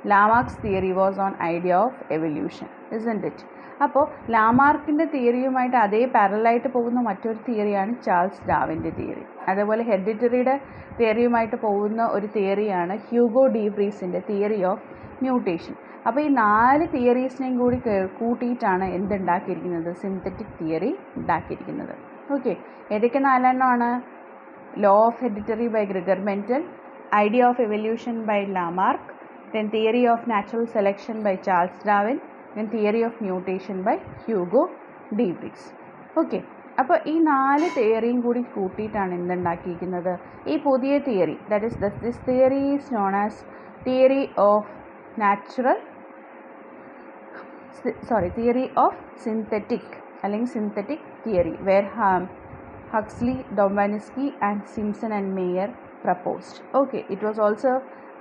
Lamarck's 0.08 0.62
theory 0.64 0.92
was 0.92 1.20
on 1.20 1.34
idea 1.44 1.76
of 1.76 2.14
evolution 2.14 2.68
isn't 2.96 3.26
it 3.26 3.46
അപ്പോൾ 3.84 4.32
ലാമാർക്കിന്റെ 4.32 5.06
തിയറിയുമായിട്ട് 5.06 5.78
അതേ 5.78 6.06
പാരലായിട്ട് 6.06 6.68
പോകുന്ന 6.68 7.00
മറ്റൊരു 7.02 7.40
തിയറിയാണ് 7.48 8.02
ചാൾസ് 8.04 8.42
ഡാവിന്റെ 8.50 8.90
തിയറി 8.90 9.26
അതേപോലെ 9.50 9.84
ഹെഡിറ്ററിയുടെ 9.84 10.56
തിയറിയുമായിട്ട് 11.00 11.56
പോകുന്ന 11.56 12.04
ഒരു 12.08 12.28
തിയറിയാണ് 12.28 12.98
ഹ്യൂഗോ 13.10 13.48
ഡി 13.48 13.70
ഫ്രീസിന്റെ 13.70 14.20
തിയറി 14.20 14.64
ഓഫ് 14.64 14.84
മ്യൂട്ടേഷൻ 15.24 15.76
അപ്പോൾ 16.08 16.22
ഈ 16.22 16.28
നാല് 16.28 16.86
തിയറീസിനെയും 16.88 17.60
കൂടി 17.60 17.78
കൂട്ടിയിട്ടാണ് 18.20 18.86
എന്തുണ്ടാക്കിയിരിക്കുന്നത്? 18.86 19.94
സിന്തറ്റിക് 19.94 20.56
തിയറി 20.60 20.92
ഉണ്ടാക്കിയിരിക്കുന്നത്. 21.16 21.94
ഓക്കെ 22.32 22.54
ഏതൊക്കെ 22.92 23.20
നാലെണ്ണമാണ്? 23.20 23.90
Law 24.80 24.96
of 25.06 25.24
hereditary 25.24 25.68
by 25.68 25.86
Gregor 25.86 26.20
Mendel 26.20 26.64
idea 27.16 27.44
of 27.44 27.62
evolution 27.62 28.26
by 28.26 28.40
Lamarck 28.46 29.15
then 29.56 29.68
theory 29.70 30.04
of 30.14 30.22
natural 30.28 30.66
selection 30.76 31.18
by 31.24 31.36
Charles 31.48 31.78
Darwin 31.90 32.20
then 32.56 32.68
theory 32.70 33.02
of 33.04 33.16
mutation 33.22 33.78
by 33.84 33.96
Hugo 34.26 34.64
de 35.20 35.28
Vries. 35.40 35.64
Okay 36.20 36.40
അപ്പോൾ 36.80 36.98
ഈ 37.12 37.16
നാല് 37.30 37.68
തിയറിയും 37.76 38.18
കൂടി 38.22 38.42
കൂട്ടിയിട്ടാണ് 38.54 39.14
എന്തുണ്ടാക്കിയിരിക്കുന്നത്. 39.14 40.14
ഈ 40.52 40.56
പുതിയ 40.66 40.94
theory 41.08 41.36
that 41.52 41.68
is 41.70 41.80
this 42.06 42.22
theory 42.30 42.62
is 42.74 42.90
known 42.94 43.16
as 43.24 43.40
theory 43.86 44.24
of 44.48 44.72
natural 45.24 45.80
sorry 48.10 48.30
theory 48.38 48.66
of 48.84 49.00
synthetic 49.26 49.94
അല്ലെങ്കിൽ 50.24 50.50
synthetic 50.58 51.08
theory 51.26 51.56
where 51.70 51.86
Huxley 52.94 53.36
Dobzhansky 53.60 54.28
and 54.48 54.66
Simpson 54.76 55.12
and 55.20 55.34
Mayr 55.40 55.70
proposed 56.06 56.58
okay 56.82 57.04
it 57.10 57.22
was 57.24 57.40
also 57.40 57.72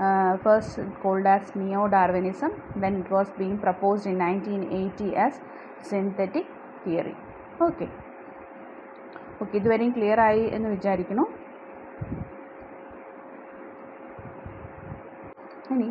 uh, 0.01 0.33
first 0.39 0.79
called 1.03 1.27
as 1.27 1.55
neo-darwinism 1.57 2.53
then 2.77 2.97
it 3.03 3.11
was 3.11 3.29
being 3.39 3.57
proposed 3.59 4.07
in 4.07 4.19
1980 4.19 5.17
as 5.27 5.35
synthetic 5.83 6.47
theory 6.85 7.17
okay 7.61 7.91
okay, 9.43 9.59
okay 9.59 9.59
very 9.73 9.89
clear. 9.97 10.17
ആയി 10.27 10.45
എന്ന് 10.57 10.69
വിചാരിക്കുന്നു 10.69 11.25
ഇനി 15.75 15.89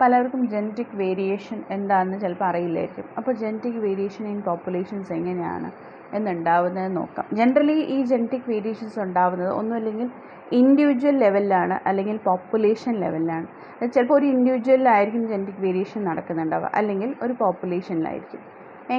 പലർക്കും 0.00 0.42
genetic 0.54 0.94
variation 1.02 1.58
എന്താണെന്ന് 1.76 2.18
ചിലപ്പോൾ 2.20 2.44
അറിയില്ലായിരിക്കും. 2.44 3.06
അപ്പോൾ 3.18 3.32
genetic 3.42 3.78
variation 3.86 4.24
in 4.32 4.40
populations 4.48 5.12
എങ്ങനെയാണ് 5.12 5.68
എന്നുണ്ടാവുന്നത് 6.16 6.96
നോക്കാം. 6.96 7.26
ജനറലി 7.38 7.76
ഈ 7.94 7.98
ജനറ്റിക് 8.12 8.48
വേരിയേഷൻസ് 8.52 8.98
ഉണ്ടാവുന്നത് 9.00 9.52
ഒന്നുമില്ലെങ്കിൽ 9.60 10.10
ഇൻഡിവിജ്വൽ 10.58 11.16
ലെവലിലാണ് 11.24 11.76
അല്ലെങ്കിൽ 11.88 12.16
പോപ്പുലേഷൻ 12.28 12.94
ലെവലിലാണ് 13.04 13.46
ചിലപ്പോൾ 13.94 14.14
ഒരു 14.18 14.26
ഇൻഡിവിജ്വലിലായിരിക്കും 14.34 15.24
ജനറ്റിക് 15.32 15.62
വേരിയേഷൻ 15.66 16.04
നടക്കുന്നുണ്ടാവുക. 16.10 16.70
അല്ലെങ്കിൽ 16.74 17.10
ഒരു 17.22 17.34
പോപ്പുലേഷനിലായിരിക്കും 17.42 18.42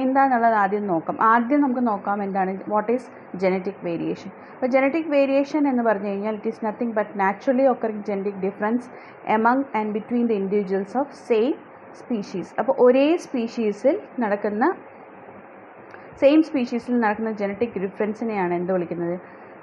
എന്താണെന്നുള്ളത് 0.02 0.56
ആദ്യം 0.62 0.86
നോക്കാം. 0.86 1.16
ആദ്യം 1.32 1.60
നമുക്ക് 1.60 1.84
നോക്കാം 1.90 2.18
എന്താണ് 2.22 2.52
വാട്ട് 2.74 2.92
ഈസ് 2.92 3.08
ജനറ്റിക് 3.42 3.82
വേരിയേഷൻ 3.88 4.30
അപ്പോൾ 4.54 4.66
ജനറ്റിക് 4.66 5.10
വേരിയേഷൻ 5.16 5.62
എന്ന് 5.68 5.82
പറഞ്ഞു 5.82 6.10
കഴിഞ്ഞാൽ 6.10 6.34
it 6.34 6.50
is 6.52 6.64
nothing 6.66 6.94
but 6.98 7.12
naturally 7.20 7.66
occurring 7.72 8.04
genetic 8.10 8.40
difference 8.46 8.88
among 9.36 9.66
and 9.80 9.92
between 9.96 10.26
the 10.26 10.34
individuals 10.42 10.96
of 11.02 11.14
same 11.30 11.54
species 12.00 12.52
അപ്പോൾ 12.58 12.74
ഒരേ 12.86 13.06
സ്പീഷീസിൽ 13.16 13.96
നടക്കുന്ന 14.24 14.64
സെയിം 16.22 16.40
സ്പീഷീസിൽ 16.42 16.94
നടക്കുന്ന 17.00 17.30
ജനറ്റിക് 17.40 17.76
ഡിഫറൻസിനെയാണ് 17.84 18.54
എന്ത് 18.54 18.72
വിളിക്കുന്നത്? 18.72 19.16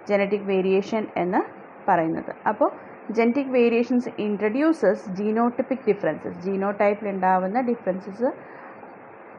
ജനറ്റിക് 0.09 0.47
വേരിയേഷൻ 0.51 1.07
എന്ന് 1.17 1.41
പറയുന്നത്. 1.87 2.31
അപ്പോൾ 2.49 2.69
genetic 3.17 3.51
variations 3.57 4.09
introduces 4.25 5.09
genotypic 5.09 5.85
differences 5.89 6.37
ജീനോടൈപ്പിൽ 6.45 7.09
ഉണ്ടാവുന്ന 7.09 7.61
ഡിഫറൻസസ് 7.61 8.29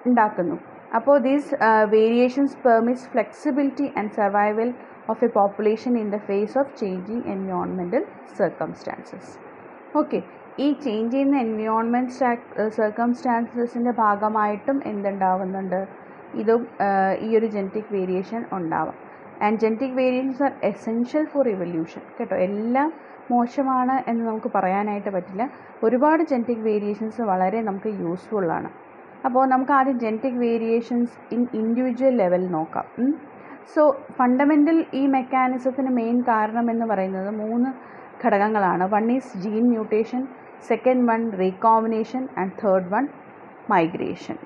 ഉണ്ടാക്കുന്നു. 0.06 0.56
അപ്പോൾ 0.94 1.16
these 1.18 1.54
variations 1.94 2.56
permits 2.64 3.08
flexibility 3.14 3.92
and 3.98 4.10
survival 4.10 4.68
of 5.10 5.24
a 5.24 5.28
population 5.28 5.98
in 5.98 6.08
the 6.14 6.18
face 6.28 6.58
of 6.58 6.72
changing 6.80 7.24
എൻവിയോൺമെന്റൽ 7.34 8.04
circumstances 8.40 9.32
okay 9.96 10.18
ഈ 10.64 10.72
ചേഞ്ച് 10.72 11.12
ചെയ്യുന്ന 11.14 11.36
എൻവിയോൺമെന്റ് 11.46 12.12
സർക്കംസ്റ്റാൻസസിന്റെ 12.78 13.92
ഭാഗമായിട്ടും 14.02 14.78
എന്തുണ്ടാവുന്നുണ്ട്? 14.90 15.80
ഇതും 16.34 16.62
ഈ 17.26 17.28
ഒരു 17.38 17.46
ജനറ്റിക് 17.46 17.90
വേരിയേഷൻ 17.96 18.40
ഉണ്ടാവാം. 18.58 18.96
And 19.44 19.58
genetic 19.64 19.96
variance 20.02 20.42
are 20.46 20.52
essential 20.70 21.26
for 21.32 21.48
evolution 21.48 22.02
കേട്ടോ 22.18 22.36
എല്ലാം 22.48 22.88
മോശമാണ് 23.30 23.96
എന്ന് 24.10 24.24
നമുക്ക് 24.28 24.50
പറയാനായിട്ട് 24.56 25.10
പറ്റില്ല. 25.16 25.44
ഒരുപാട് 25.82 26.22
ജനറ്റിക് 26.32 26.64
വേരിയേഷൻസ് 26.70 27.22
വളരെ 27.32 27.60
നമുക്ക് 27.60 27.88
യൂസ്ഫുള്ളാണ് 27.88 28.70
അപ്പോൾ 29.26 29.44
നമുക്ക് 29.46 29.72
ആദ്യം 29.72 29.98
genetic 29.98 30.38
variations 30.38 31.14
in 31.34 31.42
individual 31.60 32.14
level 32.22 32.42
നോക്കാം 32.48 32.86
സോ 33.74 33.82
ഫണ്ടമെന്റൽ 34.18 34.84
ഈ 34.94 35.06
മെക്കാനിസത്തിന് 35.06 35.90
മെയിൻ 35.90 36.20
കാരണം 36.28 36.66
എന്ന് 36.70 36.86
പറയുന്നത് 36.86 37.30
മൂന്ന് 37.42 37.70
ഘടകങ്ങളാണ്. 38.22 38.84
One 38.94 39.06
is 39.16 39.38
gene 39.38 39.64
mutation 39.72 40.22
second 40.68 41.04
one 41.10 41.22
recombination 41.42 42.22
and 42.38 42.54
third 42.62 42.88
one 42.94 43.04
migration 43.70 44.36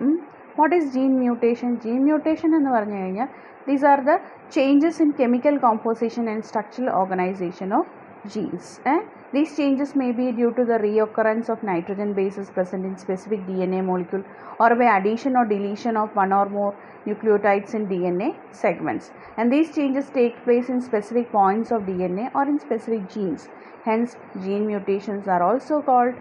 what 0.58 0.74
is 0.76 0.88
gene 0.94 1.12
mutation 1.20 1.70
gene 1.76 2.00
mutation 2.04 2.50
എന്ന് 2.56 2.70
പറഞ്ഞു 2.70 2.98
കഴിഞ്ഞാൽ 3.02 3.28
these 3.68 3.86
are 3.86 4.00
the 4.00 4.14
changes 4.50 5.02
in 5.02 5.10
chemical 5.20 5.56
composition 5.58 6.24
and 6.30 6.42
structural 6.42 6.90
organization 7.00 7.70
of 7.74 7.90
genes. 8.25 8.79
Eh? 8.85 9.01
These 9.33 9.55
changes 9.57 9.95
may 9.95 10.11
be 10.11 10.31
due 10.31 10.51
to 10.53 10.65
the 10.65 10.77
reoccurrence 10.79 11.49
of 11.49 11.63
nitrogen 11.63 12.13
bases 12.13 12.49
present 12.49 12.85
in 12.85 12.97
specific 12.97 13.45
DNA 13.47 13.83
molecule 13.83 14.23
or 14.59 14.75
by 14.75 14.97
addition 14.97 15.35
or 15.35 15.45
deletion 15.45 15.97
of 15.97 16.15
one 16.15 16.33
or 16.33 16.47
more 16.49 16.73
nucleotides 17.05 17.73
in 17.73 17.87
DNA 17.87 18.35
segments. 18.51 19.11
And 19.37 19.51
these 19.51 19.75
changes 19.75 20.09
take 20.09 20.43
place 20.43 20.69
in 20.69 20.81
specific 20.81 21.31
points 21.31 21.71
of 21.71 21.83
DNA 21.83 22.33
or 22.33 22.43
in 22.43 22.59
specific 22.59 23.09
genes. 23.09 23.47
Hence, 23.83 24.15
gene 24.43 24.65
mutations 24.65 25.27
are 25.27 25.43
also 25.43 25.81
called 25.81 26.15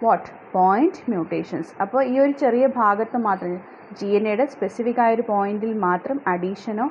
what? 0.00 0.24
Point 0.54 1.02
mutations 1.10 1.70
അപ്പോൾ 1.82 2.00
ഈ 2.12 2.14
ഒരു 2.22 2.32
ചെറിയ 2.40 2.64
ഭാഗത്ത് 2.78 3.18
മാത്രം 3.26 3.52
G 3.98 4.08
N 4.18 4.24
എയുടെ 4.30 4.46
specific 4.54 5.00
ആയ 5.04 5.14
ഒരു 5.16 5.24
പോയിന്റിൽ 5.30 5.72
മാത്രം 5.86 6.18
അഡീഷനോ 6.32 6.86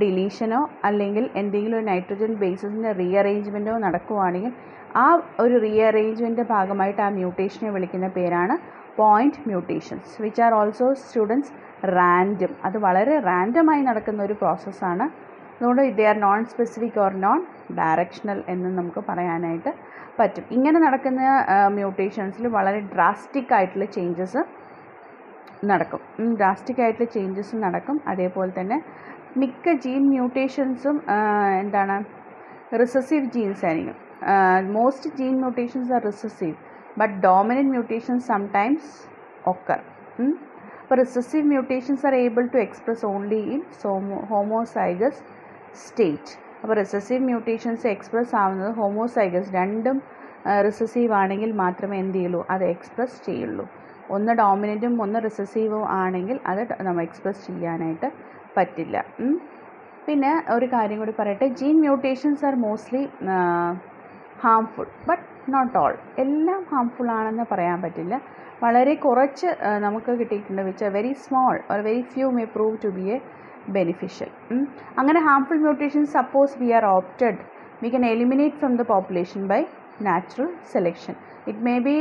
ഡിലീഷനോ 0.00 0.60
അല്ലെങ്കിൽ 0.84 1.24
എന്തെങ്കിലും 1.34 1.76
ഒരു 1.78 1.86
നൈട്രജൻ 1.86 2.32
ബേസിസിന്റെ 2.42 2.90
റീഅറേഞ്ച്മെന്റോ 2.92 3.76
നടക്കുവാണെങ്കിൽ 3.86 4.52
ആ 4.96 5.06
ഒരു 5.40 5.56
റീഅറേഞ്ച്മെന്റ് 5.66 6.44
ഭാഗമായിട്ട് 6.52 7.00
ആ 7.06 7.08
മ്യൂട്ടേഷനെ 7.18 7.70
വിളിക്കുന്ന 7.76 8.08
പേരാണ് 8.16 8.54
point 8.98 9.42
mutations 9.48 10.14
which 10.22 10.42
are 10.44 10.52
also 10.60 10.86
students 11.02 11.50
random 11.96 12.52
അത് 12.68 12.76
വളരെ 12.86 13.16
റാൻഡമായി 13.28 13.82
നടക്കുന്ന 13.88 14.20
ഒരു 14.22 14.36
പ്രോസസ്സാണ് 14.42 15.04
അതുകൊണ്ട് 15.58 15.82
they 15.98 16.04
are 16.10 16.16
non 16.26 16.40
specific 16.52 16.98
or 17.04 17.12
non 17.24 17.40
directional 17.78 18.38
എന്ന് 18.52 18.68
നമുക്ക് 18.78 19.00
പറയാനായിട്ട് 19.08 19.70
പറ്റും. 20.20 20.44
ഇങ്ങനെ 20.56 20.78
നടക്കുന്ന 20.86 21.20
മ്യൂട്ടേഷൻസിൽ 21.76 22.46
വളരെ 22.56 22.80
ഡ്രാസ്റ്റിക് 22.94 23.52
ആയിട്ടുള്ള 23.56 23.86
ചേഞ്ചസ് 23.96 24.40
നടക്കും. 25.70 26.00
ഡ്രാസ്റ്റിക് 26.38 26.80
ആയിട്ടുള്ള 26.84 27.08
ചേഞ്ചസ് 27.16 27.54
നടക്കും. 27.64 27.96
അതേപോലെ 28.12 28.52
തന്നെ 28.60 28.78
മിക്ക 29.42 29.72
ജീൻ 29.84 30.02
മ്യൂട്ടേഷൻസും 30.14 30.96
എന്താണ് 31.62 31.96
റിസസീവ് 32.80 33.26
ജീൻസ് 33.34 33.64
ആയിരിക്കും. 33.66 33.96
Most 34.76 35.10
gene 35.18 35.34
mutations 35.42 35.92
are 35.96 36.00
recessive 36.10 36.56
but 37.00 37.14
dominant 37.26 37.72
mutations 37.74 38.26
sometimes 38.32 38.90
occur 39.52 39.80
അപ്പോൾ 40.82 40.98
recessive 41.00 41.46
mutations 41.52 42.04
are 42.08 42.14
able 42.24 42.44
to 42.54 42.58
express 42.66 43.04
only 43.06 43.40
in 43.54 43.60
സോമോ 43.82 44.18
homozygous 44.30 45.20
state 45.84 46.32
അപ്പോൾ 46.62 46.74
റിസസീവ് 46.82 47.22
മ്യൂട്ടേഷൻസ് 47.30 47.86
എക്സ്പ്രസ് 47.86 48.34
ആവുന്നത് 48.42 48.72
ഹോമോസൈഗസ് 48.80 49.50
രണ്ടും 49.54 49.98
റിസസീവ് 50.66 51.12
ആണെങ്കിൽ 51.12 51.50
മാത്രമേ 51.62 51.96
എന്ത് 52.04 52.16
ചെയ്യുള്ളൂ 52.18 52.40
അത് 52.54 52.64
എക്സ്പ്രസ് 52.74 53.18
ചെയ്യുള്ളൂ. 53.26 53.64
ഒന്ന് 54.16 54.32
ഡോമിനന്റും 54.40 54.94
ഒന്ന് 55.04 55.18
റിസസീവും 55.26 55.84
ആണെങ്കിൽ 56.00 56.40
അത് 56.50 56.60
നമ്മൾ 56.86 57.02
എക്സ്പ്രസ് 57.08 57.42
ചെയ്യാനായിട്ട് 57.48 58.08
പറ്റില്ല. 58.58 58.96
പിന്നെ 60.06 60.32
ഒരു 60.56 60.66
കാര്യം 60.74 60.98
കൂടി 61.02 61.14
പറയട്ടെ. 61.20 61.46
Gene 61.60 61.76
mutations 61.86 62.44
are 62.48 62.54
mostly 62.66 63.02
harmful 64.44 64.88
but 65.08 65.24
not 65.54 65.76
all 65.82 65.94
എല്ലാം 66.24 66.60
ഹാംഫുൾ 66.72 67.08
ആണെന്ന് 67.18 67.44
പറയാൻ 67.52 67.78
പറ്റില്ല. 67.84 68.14
വളരെ 68.64 68.94
കുറച്ച് 69.04 69.48
നമുക്ക് 69.84 70.12
കിട്ടിയിട്ടുണ്ട് 70.20 70.62
which 70.68 70.86
very 70.96 71.12
small 71.24 71.56
or 71.72 71.80
very 71.88 72.02
few 72.12 72.28
may 72.38 72.44
prove 72.54 72.76
to 72.84 72.90
be 72.96 73.04
a 73.16 73.18
beneficial 73.76 74.30
അങ്ങനെ 75.00 75.20
harmful 75.28 75.58
mutations 75.64 76.12
suppose 76.18 76.56
we 76.62 76.68
are 76.78 76.84
opted 76.96 77.38
we 77.82 77.88
can 77.94 78.04
eliminate 78.14 78.58
from 78.60 78.72
the 78.80 78.84
population 78.92 79.42
by 79.52 79.60
natural 80.08 80.48
selection 80.74 81.14
it 81.50 81.60
may 81.68 81.74
be 81.86 81.96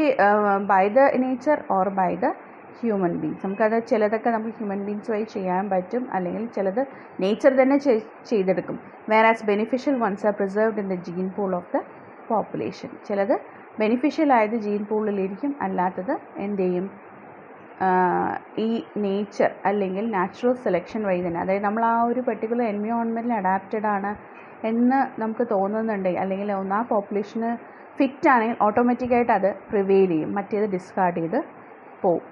by 0.71 0.83
the 0.97 1.03
nature 1.25 1.59
or 1.77 1.89
by 1.99 2.11
the 2.23 2.33
human 2.79 3.13
beings 3.21 3.41
നമുക്കത് 3.45 3.77
ചിലതൊക്കെ 3.91 4.29
നമുക്ക് 4.35 4.55
human 4.57 4.79
beings 4.87 5.09
വഴി 5.13 5.25
ചെയ്യാൻ 5.35 5.63
പറ്റും 5.73 6.03
അല്ലെങ്കിൽ 6.15 6.43
ചിലത് 6.55 6.81
nature 7.23 7.51
തന്നെ 7.61 7.77
ചെയ്തെടുക്കും. 8.29 8.77
Where 9.11 9.25
as 9.31 9.45
beneficial 9.51 9.95
ones 10.03 10.25
are 10.27 10.33
preserved 10.39 10.81
in 10.83 10.89
the 10.93 10.97
gene 11.07 11.27
pool 11.37 11.53
of 11.59 11.71
the 11.75 11.81
population 12.29 12.91
ചിലത് 13.07 13.35
ബെനിഫിഷ്യൽ 13.81 14.29
ആയത് 14.37 14.55
ജീൻ 14.65 14.81
പൂളിലിരിക്കും 14.91 15.51
അല്ലാത്തത് 15.61 16.13
എന്ത് 16.45 16.63
ചെയ്യും? 16.63 16.85
ഈ 18.65 18.69
നേച്ചർ 19.03 19.51
അല്ലെങ്കിൽ 19.69 20.05
നാച്ചുറൽ 20.15 20.55
സെലക്ഷൻ 20.65 21.01
വഴി 21.09 21.21
തന്നെ. 21.25 21.39
അതായത് 21.43 21.65
നമ്മൾ 21.67 21.83
ആ 21.91 21.95
ഒരു 22.11 22.21
പെർട്ടിക്കുലർ 22.27 22.65
എൻവയോൺമെന്റിൽ 22.73 23.33
അഡാപ്റ്റഡ് 23.41 23.87
ആണ് 23.95 24.11
എന്ന് 24.69 24.99
നമുക്ക് 25.21 25.43
തോന്നുന്നുണ്ടെങ്കിൽ 25.51 26.21
അല്ലെങ്കിൽ 26.23 26.49
ഒന്ന് 26.61 26.75
ആ 26.79 26.81
പോപ്പുലേഷന് 26.93 27.51
ഫിറ്റ് 27.99 28.29
ആണെങ്കിൽ 28.33 28.57
ഓട്ടോമാറ്റിക്കായിട്ട് 28.65 29.33
അത് 29.39 29.49
പ്രിവെയിൽ 29.69 30.09
ചെയ്യും. 30.13 30.31
മറ്റേത് 30.37 30.67
ഡിസ്കാർഡ് 30.75 31.21
ചെയ്ത് 31.21 31.39
പോവും. 32.01 32.25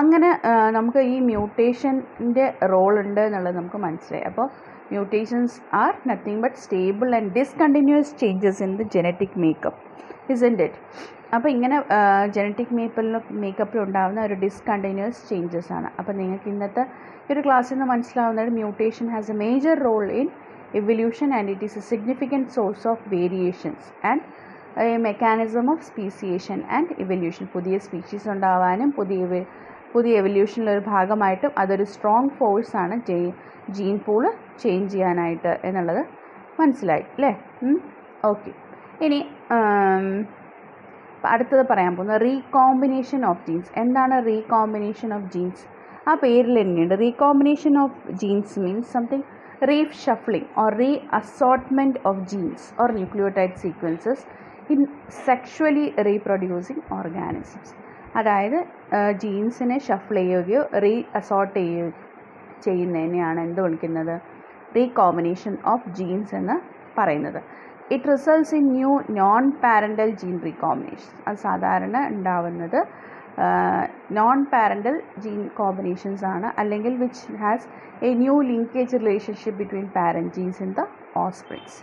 അങ്ങനെ 0.00 0.30
നമുക്ക് 0.76 1.00
ഈ 1.12 1.16
മ്യൂട്ടേഷന്റെ 1.30 2.46
റോൾ 2.72 2.92
ഉണ്ട് 3.04 3.20
എന്നുള്ളത് 3.26 3.56
നമുക്ക് 3.60 3.78
മനസ്സിലായി. 3.86 4.24
അപ്പോൾ 4.30 4.46
mutations 4.92 5.56
are 5.82 5.92
nothing 6.10 6.42
but 6.44 6.58
stable 6.64 7.08
and 7.18 7.32
discontinuous 7.38 8.12
changes 8.22 8.62
in 8.66 8.72
the 8.80 8.86
genetic 8.96 9.38
makeup 9.44 9.78
isn't 10.34 10.64
it 10.66 10.78
അപ്പോൾ 11.36 11.48
ഇങ്ങനെ 11.54 11.76
ജനറ്റിക് 12.36 12.72
മേപ്പിൽ 12.78 13.08
മേക്കപ്പിൽ 13.42 13.80
ഉണ്ടാകുന്ന 13.86 14.20
ഒരു 14.28 14.36
ഡിസ്കണ്ടിന്യൂസ് 14.44 15.20
ചേഞ്ചസ് 15.30 15.70
ആണ്. 15.76 15.88
അപ്പോൾ 15.98 16.14
നിങ്ങൾക്ക് 16.20 16.48
ഇന്നത്തെ 16.54 16.84
ഒരു 17.32 17.40
ക്ലാസ്സിൽ 17.46 17.74
നിന്ന് 17.74 17.88
മനസ്സിലാവുന്നത് 17.92 18.50
mutation 18.60 19.08
has 19.14 19.30
a 19.34 19.36
major 19.44 19.76
role 19.88 20.06
in 20.20 20.28
evolution 20.80 21.28
and 21.38 21.50
it 21.54 21.66
is 21.68 21.78
a 21.82 21.84
significant 21.90 22.50
source 22.56 22.86
of 22.92 23.02
variations 23.14 23.88
and 24.10 24.22
mechanism 25.06 25.68
of 25.72 25.84
speciation 25.90 26.58
and 26.76 26.94
evolution 27.04 27.46
പുതിയ 27.54 27.76
സ്പീഷീസ് 27.86 28.28
ഉണ്ടാവാനും 28.34 28.90
പുതിയ 28.98 29.20
പുതിയ 29.92 30.18
എവല്യൂഷനിലെ 30.18 30.72
ഒരു 30.72 30.82
ഭാഗമായിട്ടും 30.88 31.52
അതൊരു 31.58 31.84
സ്ട്രോങ് 31.92 32.32
ഫോഴ്സാണ് 32.38 32.96
ജീൻ 33.70 33.96
പൂൾ 34.04 34.22
ചേഞ്ച് 34.60 34.92
ചെയ്യാനായിട്ട് 34.92 35.52
എന്നുള്ളത് 35.64 36.02
മനസ്സിലായി 36.58 37.04
അല്ലേ? 37.10 37.32
ഓക്കെ 38.24 38.50
ഇനി 39.06 39.18
അടുത്തത് 41.30 41.62
പറയാൻ 41.70 41.92
പോകുന്നത് 41.96 42.20
റീകോമ്പിനേഷൻ 42.22 43.20
ഓഫ് 43.26 43.42
ജീൻസ് 43.46 43.70
എന്താണ് 43.76 44.16
റീകോമ്പിനേഷൻ 44.26 45.10
ഓഫ് 45.14 45.28
ജീൻസ് 45.34 45.64
ആ 46.06 46.14
പേരിൽ 46.22 46.54
തന്നെയുണ്ട് 46.60 46.94
recombination 47.00 47.74
of 47.78 47.96
genes 48.20 48.58
means 48.58 48.90
something 48.92 49.26
reshuffling 50.04 50.48
or 50.58 50.70
reassortment 51.18 52.00
of 52.04 52.22
genes 52.30 52.66
or 52.80 52.90
nucleotide 52.92 53.56
sequences 53.56 54.24
in 54.70 54.80
sexually 55.26 55.86
reproducing 56.08 56.84
organisms 56.92 57.72
അതായത് 58.18 58.58
ജീൻസിനെ 59.22 59.78
ഷഫിൾ 59.86 60.16
ചെയ്യുകയോ 60.20 60.62
റീ 60.84 60.94
അസോർട്ട് 61.18 61.54
ചെയ്യുകയോ 61.58 61.88
ചെയ്യുന്നതിനെയാണ് 62.64 63.40
എന്ത് 63.46 63.60
വിളിക്കുന്നത്? 63.64 64.14
റീകോമ്പിനേഷൻ 64.76 65.52
ഓഫ് 65.72 65.90
ജീൻസ് 65.98 66.34
എന്ന് 66.38 66.56
പറയുന്നത്. 66.98 67.40
It 67.94 68.08
results 68.12 68.54
in 68.58 68.66
new 68.76 68.90
non 69.20 69.44
parental 69.62 70.10
gene 70.22 70.34
recombination 70.48 71.14
അത് 71.28 71.38
സാധാരണ 71.46 71.96
ഉണ്ടാവുന്നത് 72.14 72.80
നോൺ 74.18 74.38
പാരന്റൽ 74.52 74.96
ജീൻ 75.24 75.40
കോമ്പിനേഷൻസ് 75.60 76.24
ആണ്. 76.34 76.48
അല്ലെങ്കിൽ 76.60 76.92
which 77.02 77.36
has 77.42 77.68
a 78.08 78.10
new 78.22 78.36
linkage 78.50 78.98
relationship 79.02 79.58
between 79.60 79.86
parent 79.96 80.32
genes 80.36 80.62
in 80.66 80.70
the 80.78 80.84
offsprings 81.24 81.78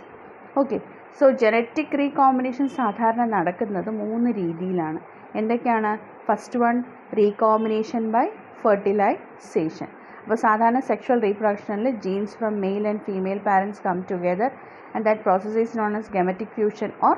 okay 0.60 0.78
so 1.18 1.26
genetic 1.42 1.96
recombination 2.02 2.66
സാധാരണ 2.78 3.24
നടക്കുന്നത് 3.36 3.90
മൂന്ന് 4.02 4.30
രീതിയിലാണ്. 4.40 5.00
എന്തൊക്കെയാണ്? 5.40 5.90
First 6.28 6.60
one 6.60 6.76
recombination 7.18 8.12
by 8.12 8.26
fertilization 8.62 9.88
അപ്പോൾ 10.22 10.34
സാധാരണ 10.36 10.80
sexual 10.80 11.20
റീപ്രൊഡക്ഷനിൽ 11.20 11.90
genes 11.96 12.36
from 12.36 12.54
male 12.60 12.88
and 12.88 13.00
female 13.00 13.38
parents 13.38 13.82
come 13.84 13.98
together 14.10 14.50
and 14.94 15.04
that 15.04 15.20
process 15.20 15.58
is 15.58 15.78
known 15.78 15.96
as 15.96 16.10
gametic 16.12 16.52
fusion 16.54 16.90
or 17.02 17.16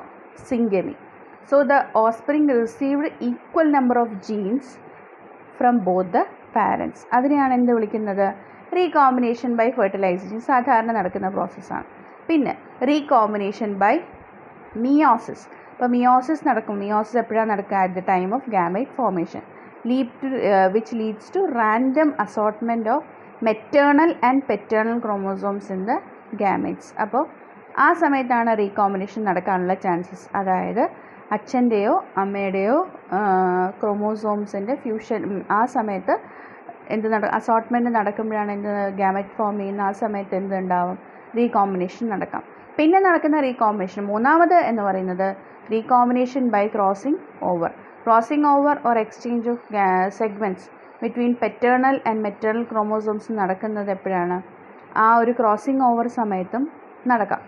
syngamy 0.49 0.95
so 1.51 1.57
the 1.63 1.75
offspring 1.95 2.53
received 2.61 3.11
equal 3.21 3.71
number 3.71 3.97
of 3.97 4.15
genes 4.27 4.71
from 5.57 5.77
both 5.79 6.13
the 6.13 6.19
parents 6.55 7.03
അതിനെയാണ് 7.13 7.53
എന്ത് 7.53 7.71
വിളിക്കുന്നത്? 7.73 8.27
Recombination 8.73 9.51
by 9.55 9.71
fertilisation 9.71 10.39
സാധാരണ 10.41 10.91
നടക്കുന്ന 10.91 11.29
പ്രോസസ്സാണ് 11.29 11.87
പിന്നെ 12.27 12.53
recombination 12.83 13.71
by 13.77 13.95
meiosis 14.77 15.45
ഇപ്പോൾ 15.81 15.91
meiosis 15.93 16.43
നടക്കും. 16.47 16.75
Meiosis 16.81 17.17
എപ്പോഴാണ് 17.21 17.49
നടക്കുക? 17.51 17.77
At 17.83 17.95
the 17.99 18.01
time 18.09 18.27
of 18.37 18.49
gamete 18.55 18.91
formation 18.97 19.41
lead 19.89 20.11
to 20.21 20.27
which 20.75 20.93
leads 20.99 21.29
to 21.35 21.41
random 21.59 22.09
assortment 22.23 22.89
of 22.95 23.05
maternal 23.47 24.11
and 24.27 24.43
paternal 24.49 24.97
chromosomes 25.05 25.71
in 25.75 25.81
the 25.89 25.95
gametes 26.43 26.91
അപ്പോൾ 27.05 27.23
ആ 27.85 27.87
സമയത്താണ് 28.03 28.51
റീകോമ്പിനേഷൻ 28.61 29.21
നടക്കാനുള്ള 29.29 29.75
ചാൻസസ് 29.85 30.27
അതായത് 30.41 30.83
അച്ഛന്റെയോ 31.37 31.95
അമ്മയുടെയോ 32.23 32.77
ക്രോമോസോംസിന്റെ 33.81 34.75
ഫ്യൂഷൻ 34.85 35.21
ആ 35.59 35.61
സമയത്ത് 35.75 36.15
എന്ത് 36.95 37.09
നട 37.15 37.25
അസോർട്ട്മെന്റ് 37.41 37.91
നടക്കുമ്പോഴാണ് 37.99 38.53
എന്ത് 38.57 38.73
ഗാമറ്റ് 39.03 39.35
ഫോം 39.39 39.55
ചെയ്യുന്ന 39.63 39.83
ആ 39.91 39.93
സമയത്ത് 40.03 40.35
എന്തുണ്ടാവും? 40.41 40.97
റീകോമ്പിനേഷൻ 41.39 42.05
നടക്കാം. 42.15 42.43
പിന്നെ 42.77 42.99
നടക്കുന്ന 43.07 43.39
റീകോമ്പിനേഷൻ 43.47 44.03
മൂന്നാമത് 44.11 44.59
എന്ന് 44.71 44.83
പറയുന്നത് 44.89 45.29
recombination 45.73 46.43
by 46.55 46.65
crossing 46.75 47.21
over 47.49 47.71
crossing 48.05 48.47
over 48.53 48.75
or 48.89 48.97
exchange 49.03 49.49
of 49.53 49.63
segments 50.19 50.67
between 51.01 51.33
paternal 51.41 51.95
and 52.09 52.21
maternal 52.25 52.63
chromosomes 52.71 53.31
നടക്കുന്നത് 53.39 53.89
എപ്പോഴാണ്? 53.95 54.37
ആ 55.05 55.07
ഒരു 55.21 55.31
ക്രോസിംഗ് 55.39 55.83
ഓവർ 55.89 56.07
സമയത്തും 56.19 56.63
നടക്കാം. 57.11 57.41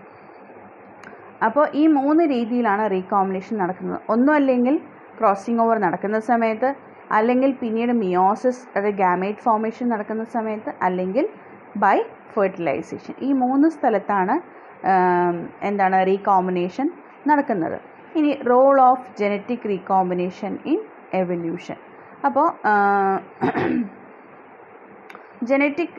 അപ്പോൾ 1.47 1.65
ഈ 1.81 1.83
മൂന്ന് 1.97 2.23
രീതിയിലാണ് 2.33 2.83
റീകോമ്പിനേഷൻ 2.95 3.55
നടക്കുന്നത്. 3.63 3.99
ഒന്നും 4.13 4.33
അല്ലെങ്കിൽ 4.39 4.75
ക്രോസിംഗ് 5.19 5.61
ഓവർ 5.63 5.77
നടക്കുന്ന 5.85 6.19
സമയത്ത് 6.31 6.69
അല്ലെങ്കിൽ 7.17 7.51
പിന്നീട് 7.61 7.93
മിയോസിസ് 8.03 8.61
അതായത് 8.75 8.97
ഗാമേറ്റ് 9.03 9.43
ഫോർമേഷൻ 9.45 9.85
നടക്കുന്ന 9.93 10.23
സമയത്ത് 10.35 10.71
അല്ലെങ്കിൽ 10.87 11.25
ബൈ 11.83 11.97
ഫെർട്ടിലൈസേഷൻ 12.35 13.15
ഈ 13.27 13.29
മൂന്ന് 13.41 13.67
സ്ഥലത്താണ് 13.75 14.35
എന്താണ് 15.69 15.97
റീകോമ്പിനേഷൻ 16.11 16.87
നടക്കുന്നത്. 17.31 17.77
ഇനി 18.15 18.31
role 18.51 18.81
of 18.81 19.07
genetic 19.21 19.67
recombination 19.69 20.53
in 20.65 20.79
evolution 21.13 21.77
അപ്പോൾ 22.25 22.47
ജനറ്റിക് 25.43 25.97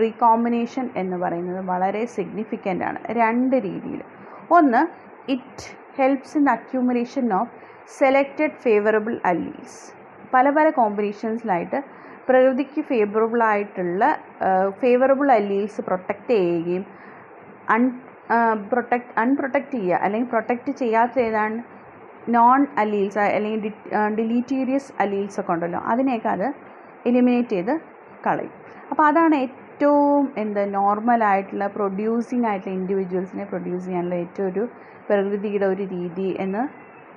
റീകോമ്പിനേഷൻ 0.00 0.90
എന്ന് 0.96 1.16
പറയുന്നത് 1.16 1.60
വളരെ 1.64 2.02
സിഗ്നിഫിക്കന്റ് 2.16 2.84
ആണ്. 2.84 2.98
രണ്ട് 3.20 3.56
രീതിയിൽ 3.68 4.00
ഒന്ന് 4.50 4.82
it 5.28 5.64
helps 5.98 6.36
in 6.38 6.46
accumulation 6.50 7.26
of 7.34 7.50
selected 7.98 8.56
favourable 8.64 9.14
alleles 9.24 9.80
പല 10.34 10.50
പല 10.50 10.66
കോമ്പിനേഷൻസിലായിട്ട് 10.70 11.78
പ്രകൃതിക്ക് 12.28 12.82
ഫേവറബിൾ 12.82 13.40
ആയിട്ടുള്ള 13.42 14.02
ഫേവറബിൾ 14.80 15.28
അല്ലീൽസ് 15.32 15.80
പ്രൊട്ടക്റ്റ് 15.80 16.34
ചെയ്യുകയും 16.34 16.84
അൺ 17.68 17.82
പ്രൊട്ടക്ട് 18.70 19.12
അൺപ്രൊട്ടക്റ്റ് 19.20 19.76
ചെയ്യുക. 19.78 20.00
അല്ലെങ്കിൽ 20.04 20.28
പ്രൊട്ടക്റ്റ് 20.28 20.72
ചെയ്യാത്ത 20.72 21.18
ഏതാണ്? 21.18 21.58
നോൺ 22.28 22.66
അലീൽസ് 22.78 23.18
അല്ലെങ്കിൽ 23.18 23.72
ഡിലീറ്റീരിയസ് 24.18 24.92
അലീൽസ് 25.00 25.40
ഒക്കെ 25.40 25.52
ഉണ്ടല്ലോ. 25.52 25.80
അതിനെയൊക്കെ 25.92 26.28
അത് 26.28 26.48
എലിമിനേറ്റ് 27.06 27.56
ചെയ്ത് 27.56 27.74
കളയും. 28.26 28.54
അപ്പോൾ 28.90 29.04
അതാണ് 29.06 29.34
ഏറ്റവും 29.34 30.24
എന്ത് 30.36 30.62
നോർമലായിട്ടുള്ള 30.74 31.66
പ്രൊഡ്യൂസിങ് 31.66 32.46
ആയിട്ടുള്ള 32.46 32.74
ഇൻഡിവിജ്വൽസിനെ 32.74 33.44
പ്രൊഡ്യൂസ് 33.44 33.84
ചെയ്യാനുള്ള 33.86 34.14
ഏറ്റവും 34.14 34.48
ഒരു 34.52 34.64
പ്രകൃതിയുടെ 35.08 35.66
ഒരു 35.66 35.82
രീതി 35.82 36.36
എന്ന് 36.40 36.62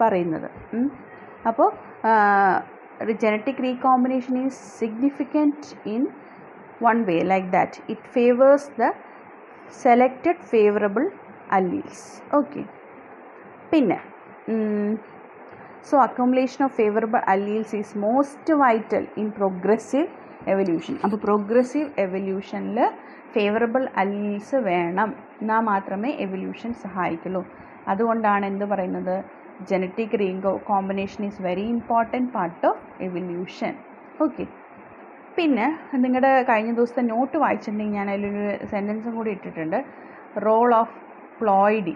പറയുന്നത്. 0.02 0.48
അപ്പോൾ 1.48 1.70
genetic 3.24 3.62
recombination 3.64 4.46
is 4.46 4.60
significant 4.80 5.90
in 5.90 6.08
one 6.84 6.98
way 7.04 7.18
like 7.32 7.48
that 7.48 7.82
it 7.90 8.10
favours 8.14 8.70
the 8.82 8.92
selected 9.82 10.44
favourable 10.52 11.06
alleles 11.52 12.08
okay 12.36 12.64
പിന്നെ 13.72 14.00
so 15.90 15.96
accumulation 15.98 16.62
of 16.66 16.76
favourable 16.76 17.22
alleles 17.34 17.76
is 17.76 17.98
most 17.98 18.54
vital 18.54 19.06
in 19.22 19.28
progressive 19.32 20.08
evolution 20.54 20.96
അപ്പോൾ 21.06 21.20
പ്രോഗ്രസീവ് 21.26 21.90
എവല്യൂഷനിൽ 22.06 22.80
ഫേവറബിൾ 23.36 23.84
അല്ലീൽസ് 24.02 24.56
വേണം. 24.56 25.10
എന്നാൽ 25.42 25.62
മാത്രമേ 25.72 26.10
എവല്യൂഷൻ 26.26 26.74
സഹായിക്കുള്ളൂ. 26.84 27.42
അതുകൊണ്ടാണ് 27.88 28.46
എന്ത് 28.46 28.66
പറയുന്നത്? 28.66 29.16
Genetic 29.70 30.18
recombination 30.70 31.22
is 31.26 31.42
very 31.42 31.66
important 31.76 32.32
part 32.36 32.66
of 32.68 32.84
evolution 33.08 33.74
okay 34.22 34.46
പിന്നെ 35.38 35.68
നിങ്ങളുടെ 36.04 36.32
കഴിഞ്ഞ 36.50 36.72
ദിവസത്തെ 36.80 37.04
നോട്ട് 37.12 37.38
വായിച്ചിട്ടുണ്ടെങ്കിൽ 37.44 37.98
ഞാൻ 38.00 38.08
അതിലൊരു 38.14 38.44
സെന്റൻസും 38.72 39.14
കൂടി 39.18 39.30
ഇട്ടിട്ടുണ്ട്. 39.36 39.80
റോൾ 40.48 40.70
ഓഫ് 40.82 40.96
പ്ലോയിഡി 41.40 41.96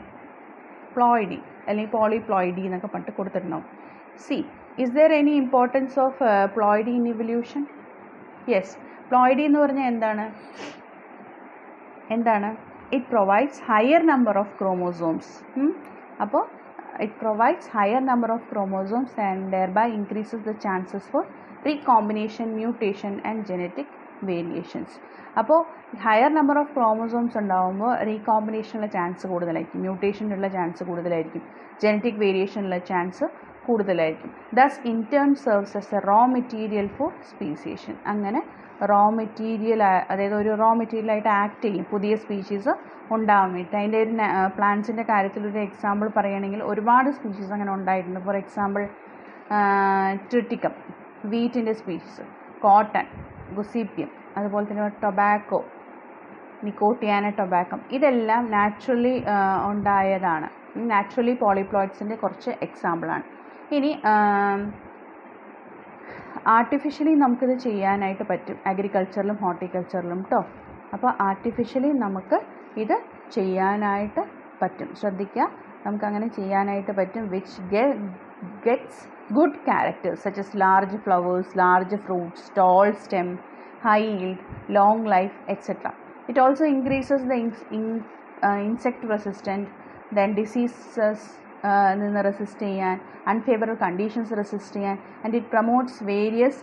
പ്ലോയിഡി 0.96 1.40
അല്ലെങ്കിൽ 1.68 1.92
പോളിപ്ലോയിഡി 1.98 2.64
എന്നൊക്കെ 2.68 2.90
പറഞ്ഞിട്ട് 2.94 3.18
കൊടുത്തിട്ടുണ്ടാവും. 3.18 3.66
See 4.26 4.38
is 4.84 4.94
there 4.98 5.12
any 5.20 5.34
importance 5.44 5.98
of 6.06 6.24
ploidy 6.56 6.94
in 7.00 7.06
evolution 7.14 7.64
yes 8.54 8.74
ploidy 9.10 9.44
എന്ന് 9.50 9.60
പറഞ്ഞാൽ 9.64 9.88
എന്താണ്? 9.94 10.26
എന്താണ്? 12.16 12.50
It 12.96 13.08
provides 13.14 13.62
higher 13.70 14.02
number 14.12 14.36
of 14.42 14.54
chromosomes 14.60 15.32
അപ്പോൾ 16.24 16.44
provides 17.06 17.70
higher 17.78 18.06
number 18.06 18.32
of 18.32 18.52
chromosomes 18.52 19.22
and 19.22 19.52
thereby 19.70 19.92
increases 19.92 20.44
the 20.46 20.52
chances 20.52 21.08
for 21.12 21.26
recombination 21.66 22.56
mutation 22.56 23.22
and 23.26 23.46
genetic 23.46 23.94
variations 24.24 24.96
അപ്പോൾ 25.38 25.66
higher 25.98 26.34
number 26.34 26.58
of 26.60 26.74
chromosomes 26.74 27.38
ഉണ്ടാകുമ്പോൾ 27.38 27.96
റീകോമ്പിനേഷനുള്ള 27.96 28.88
chance 28.88 29.28
കൂടുതലായിരിക്കും. 29.28 29.82
മ്യൂട്ടേഷനുള്ള 29.82 30.48
ചാൻസ് 30.48 30.84
കൂടുതലായിരിക്കും. 30.84 31.44
ജനറ്റിക് 31.82 32.20
വേരിയേഷനുള്ള 32.20 32.78
ചാൻസ് 32.78 33.26
കൂടുതലായിരിക്കും. 33.68 34.32
Thus 34.60 34.80
in 34.92 35.00
serves 35.46 35.76
as 35.80 35.96
a 35.96 36.02
raw 36.12 36.20
material 36.36 36.88
for 36.98 37.12
speciation 37.32 37.96
അങ്ങനെ 38.14 38.42
raw 38.92 39.04
material 39.20 39.84
അതായത് 39.84 40.36
ഒരു 40.42 40.52
റോ 40.62 40.70
മെറ്റീരിയലായിട്ട് 40.80 41.30
ആക്ട് 41.42 41.62
ചെയ്യും. 41.66 41.86
പുതിയ 41.92 42.16
സ്പീഷീസ് 42.24 42.74
ഉണ്ടാവാൻ 43.16 43.50
വേണ്ടി. 43.54 43.78
അതിന്റെ 43.78 44.00
ഒരു 44.04 44.12
പ്ലാന്റ്സിന്റെ 44.58 45.04
കാര്യത്തിൽ 45.04 45.44
ഒരു 45.52 45.60
എക്സാമ്പിൾ 45.60 46.08
പറയുകയാണെങ്കിൽ 46.18 46.62
ഒരുപാട് 46.64 47.10
സ്പീഷീസ് 47.18 47.52
അങ്ങനെ 47.54 47.72
ഉണ്ടായിട്ടുണ്ട്. 47.74 48.20
ഫോർ 48.28 48.38
എക്സാമ്പിൾ 48.44 48.84
ട്രിറ്റിക്കം 50.32 50.74
വീറ്റിന്റെ 51.26 51.74
സ്പീഷീസ് 51.74 52.26
കോട്ടൺ 52.62 53.06
ഗുസീപ്യം 53.56 54.10
അതുപോലെ 54.38 54.66
തന്നെ 54.70 54.92
ടൊബാക്കോ 55.04 55.60
നിക്കോട്ടിയാന 56.64 57.30
ടൊബാക്കം 57.40 57.80
ഇതെല്ലാം 57.92 58.52
നാച്ചുറലി 58.52 59.16
ഉണ്ടായതാണ്. 59.72 60.48
നാച്ചുറലി 60.92 61.34
പോളിപ്ലോയിഡ്സിന്റെ 61.42 62.16
കുറച്ച് 62.16 62.52
എക്സാമ്പിളാണ് 62.62 63.26
ഇനി 63.76 63.92
ആർട്ടിഫിഷ്യലി 66.56 67.14
നമുക്കിത് 67.24 67.56
ചെയ്യാനായിട്ട് 67.66 68.26
പറ്റും. 68.32 68.58
അഗ്രികൾച്ചറിലും 68.70 69.38
ഹോർട്ടിക്കൾച്ചറിലും 69.44 70.20
കേട്ടോ 70.24 70.40
അപ്പോൾ 70.96 71.12
ആർട്ടിഫിഷ്യലി 71.28 71.90
നമുക്ക് 72.04 72.38
ഇത് 72.84 72.96
ചെയ്യാനായിട്ട് 73.36 74.22
പറ്റും. 74.62 74.90
ശ്രദ്ധിക്കുക 75.00 75.46
നമുക്കങ്ങനെ 75.86 76.28
ചെയ്യാനായിട്ട് 76.38 76.94
പറ്റും 77.00 77.24
which 77.34 77.62
gets 78.66 79.04
good 79.38 79.60
characters 79.68 80.22
such 80.24 80.42
as 80.44 80.58
large 80.64 80.98
flowers 81.06 81.54
large 81.62 81.98
fruits 82.06 82.48
tall 82.58 82.88
stem 83.04 83.30
high 83.88 84.00
yield, 84.20 84.40
long 84.78 85.04
life 85.16 85.36
etcetera 85.54 85.88
it 86.30 86.40
also 86.44 86.66
increases 86.76 87.26
the 87.32 87.36
insect 88.62 89.10
resistant 89.12 89.68
then 90.18 90.32
diseases 90.40 91.28
നിന്ന് 92.02 92.24
റെസിസ്റ്റ് 92.30 92.66
ചെയ്യാൻ 92.68 92.96
അൺഫേവറബിൾ 93.32 93.78
കണ്ടീഷൻസ് 93.86 94.38
റെസിസ്റ്റ് 94.42 94.76
ചെയ്യാൻ 94.78 94.98
and 95.24 95.36
it 95.40 95.52
promotes 95.54 96.00
various 96.14 96.62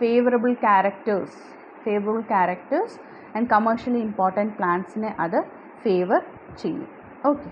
favourable 0.00 0.52
characters 0.66 1.40
favourable 1.84 2.22
characters 2.34 2.96
and 3.36 3.48
commercially 3.54 4.00
important 4.08 4.54
പ്ലാന്റ്സിനെ 4.60 5.10
അത് 5.24 5.40
favour 5.84 6.22
ചെയ്യും. 6.62 6.88
Okay 7.30 7.50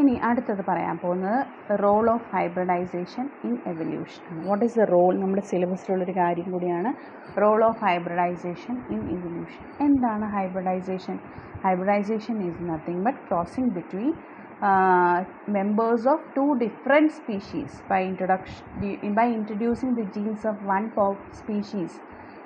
ഇനി 0.00 0.14
അടുത്തത് 0.28 0.62
പറയാൻ 0.68 0.96
പോകുന്നത് 1.02 1.40
role 1.82 2.04
of 2.12 2.26
hybridisation 2.34 3.24
in 3.46 3.54
evolution 3.72 4.36
what 4.46 4.62
is 4.66 4.76
the 4.80 4.84
role 4.92 5.12
നമ്മുടെ 5.22 5.42
സിലബസിലുള്ളൊരു 5.50 6.14
കാര്യം 6.20 6.46
കൂടിയാണ്. 6.54 6.90
Role 7.42 7.60
of 7.68 7.80
hybridisation 7.86 8.74
in 8.94 9.02
evolution 9.16 9.64
എന്താണ് 9.86 10.26
hybridisation 10.36 11.18
hybridisation 11.66 12.36
is 12.48 12.68
nothing 12.70 13.02
but 13.08 13.20
crossing 13.28 13.70
between 13.76 14.12
members 14.60 16.06
of 16.06 16.20
two 16.34 16.58
different 16.58 17.10
species 17.10 17.82
by 17.88 18.04
introduction 18.04 19.14
by 19.14 19.26
introducing 19.28 19.94
the 19.94 20.04
genes 20.14 20.44
of 20.44 20.56
one 20.64 20.90
species 21.32 21.98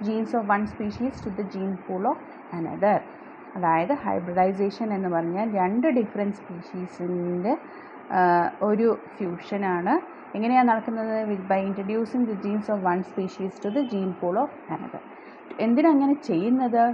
genes 0.07 0.33
of 0.35 0.49
one 0.49 0.67
species 0.67 1.21
to 1.21 1.31
the 1.31 1.45
gene 1.55 1.77
pool 1.87 2.07
of 2.13 2.19
another. 2.61 2.97
അതായത് 3.57 3.93
hybridisation 4.05 4.89
എന്ന് 4.95 5.09
പറഞ്ഞാൽ 5.15 5.49
രണ്ട് 5.59 5.87
different 5.99 6.37
സ്പീഷീസിന്റെ 6.39 7.53
ഒരു 8.69 8.89
ഫ്യൂഷനാണ് 9.17 9.93
എങ്ങനെയാണ് 10.37 10.69
നടക്കുന്നത്? 10.73 11.13
By 11.51 11.61
introducing 11.67 12.27
the 12.31 12.37
genes 12.47 12.71
of 12.75 12.83
one 12.89 12.99
species 13.11 13.63
to 13.65 13.71
the 13.77 13.83
gene 13.93 14.09
pool 14.21 14.39
of 14.45 14.57
another 14.77 15.03
എന്തിനങ്ങനെ 15.67 16.17
ചെയ്യുന്നത്? 16.31 16.85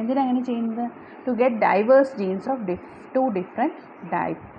എന്തിനങ്ങനെ 0.00 0.42
ചെയ്യുന്നത്? 0.50 0.84
To 1.26 1.32
get 1.42 1.60
diverse 1.68 2.12
genes 2.22 2.50
of 2.54 2.64
diff 2.70 2.88
two 3.14 3.22
different 3.38 3.78
types 4.16 4.51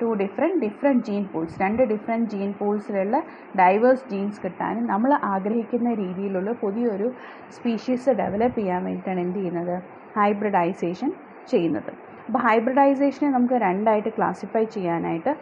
two 0.00 0.08
different 0.22 0.58
different 0.64 1.04
gene 1.08 1.22
pools 1.32 1.62
രണ്ട് 1.62 1.82
ഡിഫറെന്റ് 1.92 2.30
ജീൻ 2.32 2.50
പൂൾസിലുള്ള 2.58 3.16
ഡൈവേഴ്സ് 3.60 4.04
ജീൻസ് 4.10 4.40
കിട്ടാനും 4.44 4.84
നമ്മൾ 4.92 5.12
ആഗ്രഹിക്കുന്ന 5.34 5.90
രീതിയിലുള്ള 6.02 6.52
പുതിയൊരു 6.62 7.08
species 7.56 8.14
develop 8.20 8.58
ചെയ്യാൻ 8.60 8.84
വേണ്ടിയിട്ടാണ് 8.84 9.20
എന്ത് 9.26 9.38
ചെയ്യുന്നത്? 9.38 9.76
ഹൈബ്രിഡൈസേഷൻ 10.18 11.10
ചെയ്യുന്നത്. 11.52 11.90
അപ്പോൾ 12.26 12.38
ഹൈബ്രിഡൈസേഷനെ 12.38 13.30
നമുക്ക് 13.30 13.54
രണ്ടായിട്ട് 13.54 14.08
ക്ലാസിഫൈ 14.18 14.64
ചെയ്യാനായിട്ട് 14.76 15.32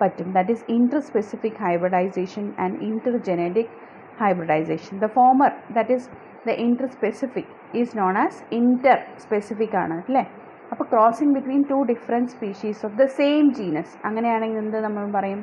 പറ്റും. 0.00 0.28
That 0.36 0.52
is 0.56 0.64
interspecific 1.08 1.58
hybridisation 1.66 2.44
and 2.64 2.76
inter 2.88 3.16
the 5.04 5.06
former 5.18 5.50
that 5.76 5.92
is 5.96 6.08
the 6.46 6.50
interspecific 6.96 7.52
is 7.80 7.98
known 7.98 8.16
as 8.24 8.40
interspecific 9.24 9.76
ആണ് 9.84 9.96
അല്ലേ? 10.06 10.24
അപ്പോൾ 10.72 10.86
crossing 10.92 11.32
between 11.36 11.62
two 11.70 11.78
different 11.90 12.32
species 12.34 12.82
of 12.86 12.96
the 13.00 13.04
same 13.18 13.46
genus 13.58 13.94
അങ്ങനെയാണെങ്കിൽ 14.08 14.60
എന്ത് 14.64 14.78
നമ്മൾ 14.86 15.04
പറയും? 15.16 15.40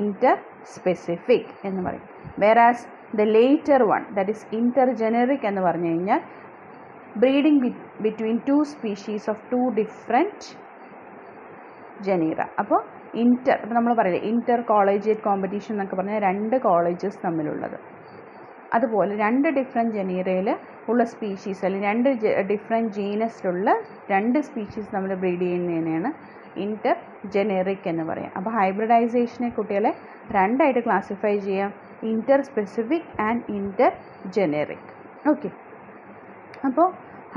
ഇന്റർ 0.00 0.36
സ്പെസിഫിക് 0.74 1.52
എന്ന് 1.68 1.80
പറയും. 1.86 2.06
Whereas 2.42 2.84
the 3.18 3.24
latter 3.36 3.82
one 3.90 4.02
that 4.16 4.32
is 4.34 4.46
intergeneric 5.02 5.46
എന്ന് 5.50 5.62
പറഞ്ഞു 5.66 5.90
കഴിഞ്ഞാൽ 5.92 6.20
breeding 7.24 7.60
between 8.04 8.38
two 8.48 8.56
species 8.72 9.28
of 9.32 9.42
two 9.52 9.60
different 9.80 10.48
genera 12.08 12.40
അപ്പോൾ 12.62 12.80
ഇന്റർ 13.22 13.56
അപ്പോൾ 13.62 13.76
നമ്മൾ 13.78 13.92
പറയില്ലേ 14.00 14.20
ഇന്റർ 14.30 14.60
കോളേജിയറ്റ് 14.72 15.24
കോമ്പറ്റീഷൻ 15.28 15.72
എന്നൊക്കെ 15.74 15.96
പറഞ്ഞാൽ 16.00 16.20
രണ്ട് 16.28 16.56
കോളേജസ് 16.66 17.18
തമ്മിലുള്ളത്. 17.24 17.78
അതുപോലെ 18.74 19.12
രണ്ട് 19.16 19.48
ഡിഫറെന്റ് 19.58 19.94
ജനീറയിൽ 19.98 20.48
ഉള്ള 20.90 21.02
സ്പീഷീസ് 21.12 21.62
അല്ലെങ്കിൽ 21.66 21.88
രണ്ട് 21.90 22.08
ഡിഫറെന്റ് 22.52 22.92
ജീനസിലുള്ള 22.98 23.68
രണ്ട് 24.10 24.38
സ്പീഷീസ് 24.48 24.90
നമ്മൾ 24.94 25.12
ബ്രീഡ് 25.22 25.40
ചെയ്യുന്നതിനെയാണ് 25.40 26.10
ഇന്റർ 26.66 26.96
ജനറിക് 27.34 27.88
എന്ന് 27.92 28.04
പറയാം. 28.10 28.32
അപ്പോൾ 28.36 28.50
ഹൈബ്രിഡൈസേഷനെ 28.50 29.48
കുട്ടികളെ 29.48 29.92
രണ്ടായിട്ട് 30.36 30.80
ക്ലാസിഫൈ 30.86 31.34
ചെയ്യാം. 31.38 31.70
Inter 32.12 32.40
specific 32.50 33.08
and 33.20 33.44
Inter 33.58 33.92
generic 34.36 34.88
okay 35.28 35.50
അപ്പോൾ 36.68 36.86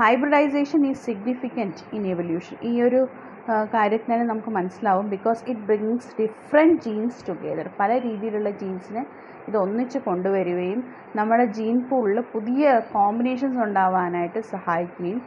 hybridisation 0.02 0.80
is 0.90 1.02
significant 1.08 1.82
in 1.96 2.04
evolution 2.14 2.56
ഈ 2.70 2.72
ഒരു 2.82 3.00
കാര്യത്തിന് 3.48 4.22
നമുക്ക് 4.30 4.50
മനസ്സിലാവും. 4.50 5.10
Because 5.10 5.44
it 5.48 5.60
brings 5.60 6.22
different 6.22 6.82
genes 6.82 7.28
together 7.28 7.70
പല 7.80 7.98
രീതിയിലുള്ള 7.98 8.50
ജീൻസിനെ 8.50 9.06
ഇത് 9.48 9.56
ഒന്നിച്ച് 9.56 9.98
കൊണ്ടുവരികയും 9.98 10.84
നമ്മുടെ 11.16 11.44
ജീൻ 11.44 11.84
പൂളിൽ 11.88 12.20
പുതിയ 12.20 12.80
കോമ്പിനേഷൻസ് 12.92 13.58
ഉണ്ടാവാനായിട്ട് 13.58 14.40
സഹായിക്കുകയും 14.40 15.22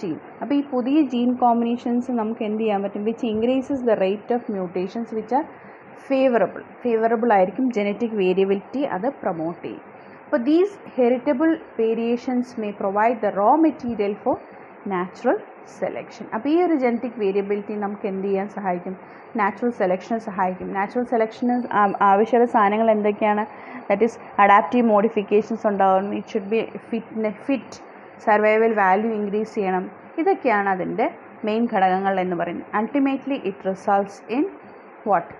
ചെയ്യും. 0.00 0.20
അപ്പോൾ 0.42 0.54
ഈ 0.54 0.62
പുതിയ 0.70 1.00
ജീൻ 1.00 1.34
കോമ്പിനേഷൻസ് 1.34 2.10
നമുക്ക് 2.10 2.42
എന്ത് 2.42 2.62
ചെയ്യാൻ 2.62 2.82
പറ്റും? 2.82 3.04
Which 3.04 3.26
increases 3.26 3.82
the 3.82 3.90
rate 3.90 4.34
of 4.34 4.52
mutations 4.52 5.14
which 5.14 5.34
are 5.34 5.44
favourable 6.08 6.62
favourable 6.82 7.32
ആയിരിക്കും 7.32 7.72
ജനറ്റിക് 7.72 8.14
വേരിയബിലിറ്റി 8.14 8.82
അത് 8.82 9.08
പ്രൊമോട്ട് 9.22 9.64
ചെയ്യും. 9.64 9.80
അപ്പോൾ 10.24 10.36
these 10.36 10.78
heritable 10.96 11.58
variations 11.80 12.60
may 12.60 12.70
provide 12.70 13.16
the 13.16 13.26
raw 13.26 13.56
material 13.56 14.14
for 14.14 14.36
natural 14.86 15.38
selection 15.80 16.26
അപ്പോൾ 16.34 16.48
ഈ 16.52 16.56
ഒരു 16.66 16.74
ജനറ്റിക് 16.82 17.18
വേരിയബിലിറ്റി 17.22 17.74
നമുക്ക് 17.84 18.06
എന്ത് 18.10 18.26
ചെയ്യാൻ 18.28 18.48
സഹായിക്കും? 18.56 18.94
നാച്ചുറൽ 19.40 19.72
സെലക്ഷന് 19.80 20.20
സഹായിക്കും. 20.28 20.68
നാച്ചുറൽ 20.76 21.06
സെലക്ഷന് 21.12 21.54
ആവശ്യമുള്ള 22.10 22.48
സാധനങ്ങൾ 22.54 22.88
എന്തൊക്കെയാണ്? 22.96 23.44
ദാറ്റ് 23.88 24.06
ഈസ് 24.08 24.18
അഡാപ്റ്റീവ് 24.44 24.86
മോഡിഫിക്കേഷൻസ് 24.94 25.66
ഉണ്ടാവണം 25.70 26.12
it 26.18 26.32
should 26.34 26.50
be 26.54 26.60
fit 26.90 27.32
fit 27.46 27.78
survival 28.26 28.72
value 28.82 29.10
increase 29.18 29.54
ചെയ്യണം. 29.58 29.84
ഇതൊക്കെയാണ് 30.22 30.68
അതിന്റെ 30.74 31.06
മെയിൻ 31.48 31.64
ഘടകങ്ങൾ 31.74 32.14
എന്ന് 32.24 32.36
പറയുന്നത്. 32.40 32.70
Ultimately 32.78 33.38
it 33.50 33.68
results 33.70 34.20
in 34.38 34.44
what 35.10 35.32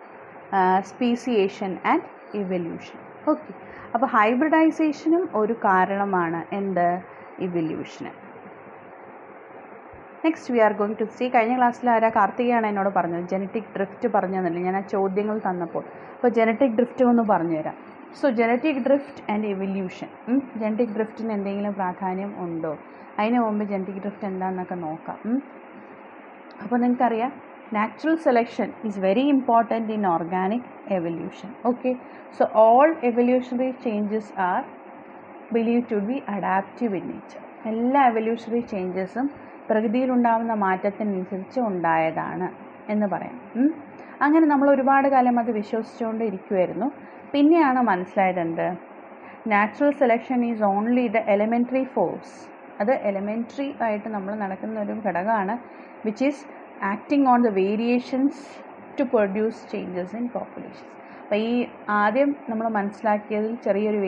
speciation 0.90 1.72
and 1.92 2.06
evolution 2.42 2.98
okay 3.30 3.52
അപ്പോൾ 3.94 4.08
ഹൈബ്രിഡൈസേഷനും 4.16 5.22
ഒരു 5.40 5.54
കാരണമാണ് 5.64 6.40
എന്ത്? 6.60 6.88
ഇവല്യൂഷന് 7.46 8.12
next 10.24 10.52
we 10.54 10.60
are 10.66 10.72
going 10.78 10.96
to 11.00 11.04
see 11.16 11.26
കഴിഞ്ഞ 11.34 11.54
ക്ലാസ്സിൽ 11.58 11.88
ആരാ 11.94 12.08
കാർത്തികയാണ് 12.16 12.66
എന്നോട് 12.70 12.90
പറഞ്ഞത്. 12.96 13.24
ജനറ്റിക് 13.32 13.68
ഡ്രിഫ്റ്റ് 13.76 14.06
പറഞ്ഞു 14.06 14.16
പറഞ്ഞതെന്നില്ല 14.16 14.64
ഞാൻ 14.66 14.76
ആ 14.76 14.82
ചോദ്യങ്ങൾ 14.94 15.36
തന്നപ്പോൾ. 15.46 15.82
അപ്പോൾ 16.14 16.30
ജനറ്റിക് 16.38 16.74
ഡ്രിഫ്റ്റ് 16.78 17.04
ഒന്ന് 17.10 17.24
പറഞ്ഞുതരാം. 17.32 17.76
So 18.20 18.26
genetic 18.40 18.80
drift 18.86 19.22
and 19.32 19.48
evolution 19.54 20.08
genetic 20.62 20.94
ഡ്രിഫ്റ്റിന് 20.96 21.32
എന്തെങ്കിലും 21.36 21.72
പ്രാധാന്യം 21.80 22.30
ഉണ്ടോ? 22.44 22.72
അതിന് 23.18 23.38
മുമ്പ് 23.46 23.64
ജനറ്റിക് 23.72 24.00
ഡ്രിഫ്റ്റ് 24.04 24.26
എന്താണെന്നൊക്കെ 24.30 24.78
നോക്കാം. 24.86 25.18
അപ്പോൾ 26.62 26.78
നിങ്ങൾക്കറിയാം 26.84 27.32
natural 27.76 28.16
selection 28.26 28.68
is 28.88 29.00
very 29.06 29.24
important 29.34 29.92
in 29.96 30.04
organic 30.14 30.68
evolution 30.98 31.50
okay 31.70 31.90
so 32.38 32.44
all 32.66 32.88
evolutionary 33.10 33.70
changes 33.84 34.32
are 34.50 34.62
believe 35.52 35.82
to 35.92 35.98
be 36.08 36.16
adaptive 36.28 36.96
in 37.00 37.06
nature 37.12 37.42
എല്ലാ 37.72 38.00
എവല്യൂഷണറി 38.10 38.62
ചേഞ്ചസും 38.72 39.28
പ്രകൃതിയിലുണ്ടാകുന്ന 39.68 40.54
മാറ്റത്തിനനുസരിച്ച് 40.64 41.60
ഉണ്ടായതാണ് 41.70 42.48
എന്ന് 42.92 43.06
പറയാം. 43.14 43.36
അങ്ങനെ 44.24 44.46
നമ്മൾ 44.52 44.68
ഒരുപാട് 44.74 45.08
കാലം 45.14 45.36
അത് 45.42 45.50
വിശ്വസിച്ചുകൊണ്ട് 45.60 46.22
ഇരിക്കുമായിരുന്നു 46.28 46.88
പിന്നെയാണ് 47.32 47.80
മനസ്സിലായത് 47.90 48.40
എന്ത്? 48.46 48.68
Natural 49.52 49.92
selection 50.02 50.40
is 50.50 50.64
only 50.74 51.04
the 51.16 51.20
elementary 51.34 51.84
force 51.94 52.36
അത് 52.82 52.92
എലിമെന്ററി 53.08 53.68
ആയിട്ട് 53.86 54.08
നമ്മൾ 54.14 54.32
നടക്കുന്ന 54.42 54.76
ഒരു 54.84 54.94
ഘടകമാണ് 55.06 55.54
which 56.06 56.24
is 56.28 56.44
acting 56.92 57.26
on 57.32 57.38
the 57.46 57.50
variations 57.62 58.42
to 58.98 59.04
produce 59.14 59.60
changes 59.72 60.14
in 60.20 60.26
populations 60.36 60.94
അപ്പോൾ 61.22 61.40
ഈ 61.48 61.52
ആദ്യം 62.02 62.30
നമ്മൾ 62.50 62.66
മനസ്സിലാക്കിയതിൽ 62.76 63.50
ചെറിയൊരു 63.64 63.98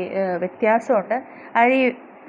വ്യത്യാസമുണ്ട്. 0.42 1.16
അത് 1.60 1.74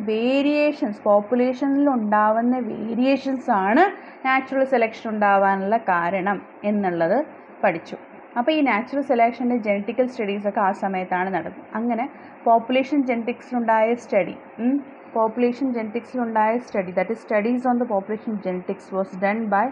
വേരിയേഷൻസ് 0.10 1.02
പോപ്പുലേഷനിൽ 1.02 1.90
ഉണ്ടാവുന്ന 1.90 2.56
വേരിയേഷൻസ് 2.70 3.52
ആണ് 3.66 3.84
നാച്ചുറൽ 4.26 4.66
സെലക്ഷൻ 4.66 5.10
ഉണ്ടാവാനുള്ള 5.10 5.78
കാരണം 5.90 6.38
എന്നുള്ളത് 6.64 7.18
പഠിച്ചു. 7.64 7.98
അപ്പോൾ 8.38 8.52
ഈ 8.52 8.62
നാച്ചുറൽ 8.62 9.02
സെലക്ഷന്റെ 9.02 9.58
ജനറ്റിക്കൽ 9.58 10.08
സ്റ്റഡീസൊക്കെ 10.08 10.62
ആ 10.62 10.72
സമയത്താണ് 10.84 11.30
നടന്നത്. 11.34 11.60
അങ്ങനെ 11.76 12.06
പോപ്പുലേഷൻ 12.46 13.00
ജനറ്റിക്സിലുണ്ടായ 13.04 13.94
study 13.96 14.36
population 15.14 15.68
ജനറ്റിക്സിലുണ്ടായ 15.74 16.58
study 16.58 16.92
that 16.92 17.12
is 17.12 17.22
studies 17.22 17.68
on 17.68 17.78
the 17.78 17.84
population 17.84 18.34
genetics 18.46 18.90
was 18.96 19.18
done 19.24 19.40
by 19.46 19.66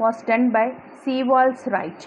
was 0.00 0.24
done 0.30 0.44
by 0.48 0.66
Sewall's 1.04 1.68
Wright 1.74 2.06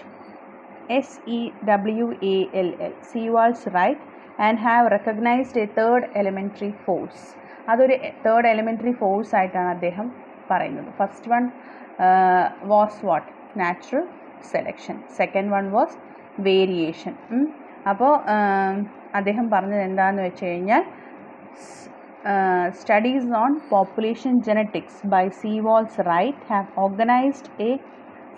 S 0.92 1.18
E 1.28 1.40
W 1.68 2.08
A 2.22 2.36
L 2.54 2.68
L 2.80 2.92
Sewall's 3.02 3.68
Wright 3.74 4.04
and 4.46 4.58
have 4.58 4.90
recognised 4.90 5.60
a 5.60 5.68
third 5.78 6.06
elementary 6.16 6.74
force 6.84 7.24
അതൊരു 7.68 7.94
third 8.26 8.48
elementary 8.48 8.92
force 8.92 9.34
ആയിട്ടാണ് 9.36 9.68
അദ്ദേഹം 9.68 10.06
പറയുന്നത്. 10.50 10.90
First 10.98 11.30
one 11.30 11.44
was 12.62 13.06
what 13.06 13.28
natural 13.60 14.06
selection 14.52 14.96
second 15.16 15.50
one 15.52 15.70
was 15.70 15.96
variation 16.40 17.14
അപ്പോൾ 17.88 18.12
അദ്ദേഹം 19.14 19.50
പറഞ്ഞത് 19.50 19.80
എന്താണെന്ന് 19.80 20.22
വെച്ച് 20.22 20.46
കഴിഞ്ഞാൽ 20.46 20.82
studies 22.70 23.28
on 23.32 23.52
population 23.70 24.34
genetics 24.40 25.06
by 25.06 25.28
Sewall's 25.42 26.00
Wright 26.00 26.46
have 26.50 26.66
organised 26.78 27.52
a 27.62 27.70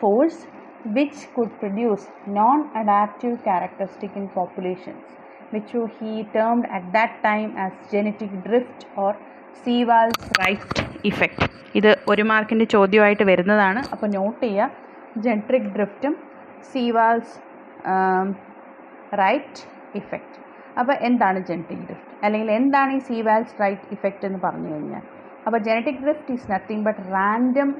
force 0.00 0.42
which 0.86 1.26
could 1.36 1.56
produce 1.60 2.08
non 2.28 2.58
adaptive 2.76 3.36
characteristic 3.46 4.16
in 4.16 4.26
populations. 4.34 5.19
Which 5.54 5.72
he 5.98 6.12
termed 6.36 6.66
at 6.78 6.84
that 6.96 7.12
time 7.28 7.50
as 7.64 7.72
genetic 7.94 8.32
drift 8.46 8.80
or 9.04 9.12
Sewall's 9.64 10.26
Wright 10.40 10.82
effect 11.08 11.46
ഇത് 11.78 11.88
ഒരു 12.10 12.22
മാർക്കിന്റെ 12.30 12.66
ചോദ്യമായിട്ട് 12.74 13.24
വരുന്നതാണ്. 13.30 13.80
അപ്പോൾ 13.94 14.08
not 14.14 14.40
ചെയ്യുക 14.44 14.68
ജെൻട്രിക് 15.24 15.66
ഡ്രിഫ്റ്റും 15.74 16.14
സീവാൾസ് 16.72 17.34
Wright 19.22 19.62
effect 20.00 20.38
അപ്പോൾ 20.80 20.94
എന്താണ് 21.08 21.38
genetic 21.48 21.84
drift 21.88 22.14
അല്ലെങ്കിൽ 22.26 22.50
എന്താണ് 22.58 22.92
ഈ 22.98 23.00
സീവാൽസ് 23.10 23.54
റൈറ്റ് 23.62 23.88
ഇഫക്റ്റ് 23.96 24.26
എന്ന് 24.28 24.40
പറഞ്ഞു 24.46 24.70
കഴിഞ്ഞാൽ? 24.74 25.04
അപ്പോൾ 25.46 25.58
genetic 25.68 26.00
drift 26.04 26.32
is 26.36 26.48
nothing 26.54 26.84
but 26.88 27.02
random 27.16 27.70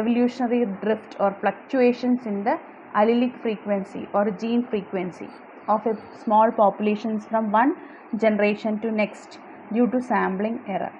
evolutionary 0.00 0.62
drift 0.84 1.18
or 1.26 1.32
fluctuations 1.42 2.26
in 2.32 2.38
the 2.48 2.56
allelic 3.02 3.38
frequency 3.44 4.02
or 4.20 4.28
gene 4.44 4.62
frequency 4.72 5.28
of 5.68 5.88
a 5.88 5.94
small 6.22 6.48
populations 6.56 7.26
from 7.26 7.44
one 7.50 7.68
generation 8.14 8.74
to 8.76 8.90
next 8.94 9.38
due 9.72 9.84
to 9.86 9.98
sampling 10.08 10.60
error 10.70 10.94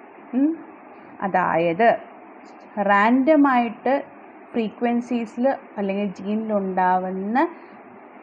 അതായത് 1.23 1.89
റാൻഡമായിട്ട് 2.89 3.95
ഫ്രീക്വൻസീസിൽ 4.53 5.47
അല്ലെങ്കിൽ 5.79 6.11
ജീനിലുണ്ടാവുന്ന 6.19 7.39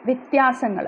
വ്യത്യാസങ്ങൾ 0.05 0.85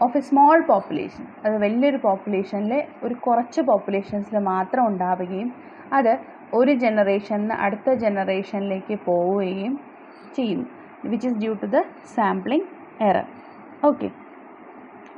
of 0.00 0.16
a 0.16 0.20
small 0.20 0.58
population 0.62 1.24
അത് 1.44 1.56
വലിയൊരു 1.56 1.98
പോപ്പുലേഷനിൽ 1.98 2.72
ഒരു 3.02 3.14
കുറച്ച് 3.24 3.60
പോപ്പുലേഷൻസിൽ 3.60 4.36
മാത്രം 4.44 4.82
ഉണ്ടാവുകയും 4.86 5.50
അത് 5.92 6.12
ഒരു 6.54 6.72
ജനറേഷനിൽ 6.74 7.40
നിന്ന് 7.40 7.56
അടുത്ത 7.56 7.90
ജനറേഷനിലേക്ക് 8.00 8.96
പോവുകയും 9.06 9.74
ചെയ്യുന്നു 10.36 10.68
which 11.04 11.28
is 11.28 11.38
due 11.38 11.52
to 11.54 11.66
the 11.66 11.78
sampling 12.16 12.68
error 13.02 13.26
okay. 13.84 14.12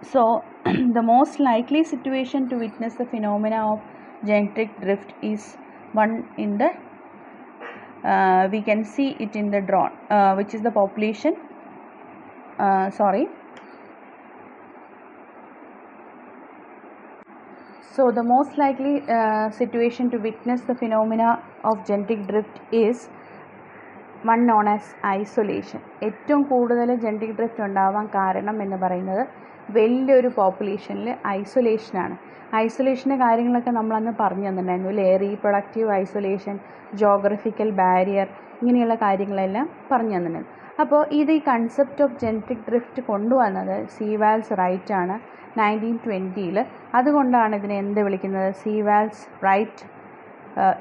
So 0.03 0.45
the 0.65 1.03
most 1.03 1.41
likely 1.41 1.85
situation 1.85 2.49
to 2.51 2.57
witness 2.57 2.95
the 2.95 3.07
phenomena 3.07 3.73
of 3.73 3.83
genetic 4.27 4.81
drift 4.81 5.13
is 5.23 5.57
one 5.93 6.29
in 6.37 6.59
the 6.59 6.71
uh, 8.05 8.49
we 8.53 8.61
can 8.61 8.85
see 8.85 9.17
it 9.19 9.35
in 9.35 9.51
the 9.51 9.61
drawn 9.61 9.93
uh, 10.11 10.35
which 10.35 10.55
is 10.55 10.63
the 10.63 10.71
population. 10.71 11.35
Uh, 12.59 12.91
sorry. 12.91 13.29
So 17.95 18.11
the 18.11 18.25
most 18.25 18.59
likely 18.59 19.03
uh, 19.09 19.51
situation 19.51 20.11
to 20.11 20.19
witness 20.19 20.63
the 20.63 20.75
phenomena 20.75 21.43
of 21.63 21.87
genetic 21.87 22.27
drift 22.27 22.59
is 22.73 23.09
one 24.29 24.41
known 24.51 24.69
as 24.75 24.91
isolation 25.19 25.81
ഏറ്റവും 26.07 26.43
കൂടുതൽ 26.53 26.91
ജെൻഡിക് 27.05 27.35
drift 27.39 27.65
ഉണ്ടാവാൻ 27.67 28.07
കാരണം 28.15 28.57
എന്ന് 28.63 28.77
പറയുന്നത് 28.85 29.23
വലിയൊരു 29.77 30.31
പോപ്പുലേഷനിൽ 30.39 31.09
ഐസൊലേഷനാണ് 31.39 32.17
ഐസൊലേഷന്റെ 32.57 33.17
കാര്യങ്ങളൊക്കെ 33.17 33.71
നമ്മളന്ന് 33.71 34.13
പറഞ്ഞു 34.21 34.47
തന്നിട്ടുണ്ടായിരുന്നു. 34.49 34.91
അല്ലേ 34.93 35.07
റീപ്രൊഡക്റ്റീവ് 35.25 35.89
ഐസൊലേഷൻ 36.03 36.57
ജോഗ്രഫിക്കൽ 37.03 37.71
ബാരിയർ 37.81 38.27
ഇങ്ങനെയുള്ള 38.61 38.95
കാര്യങ്ങളെല്ലാം 38.95 39.67
പറഞ്ഞു 39.91 40.17
തന്നിട്ടുണ്ടായിരുന്നു 40.17 40.81
അപ്പോൾ 40.83 41.03
ഇത് 41.21 41.33
ഈ 41.33 41.41
കൺസെപ്റ്റ് 41.49 42.05
ഓഫ് 42.05 42.17
ജെനറ്റിക് 42.23 42.65
ഡ്രിഫ്റ്റ് 42.69 43.01
കൊണ്ടുവന്നത് 43.11 43.77
സീവാൽസ് 43.97 44.55
റൈറ്റ് 44.63 44.95
ആണ്. 45.01 45.17
നയന്റീൻ 45.61 45.97
ട്വന്റിയിൽ 46.05 46.57
അതുകൊണ്ടാണ് 46.95 47.57
ഇതിനെ 47.61 47.77
എന്ത് 47.79 48.01
വിളിക്കുന്നത്? 48.07 48.49
സീവാൽസ് 48.63 49.25
റൈറ്റ് 49.47 49.85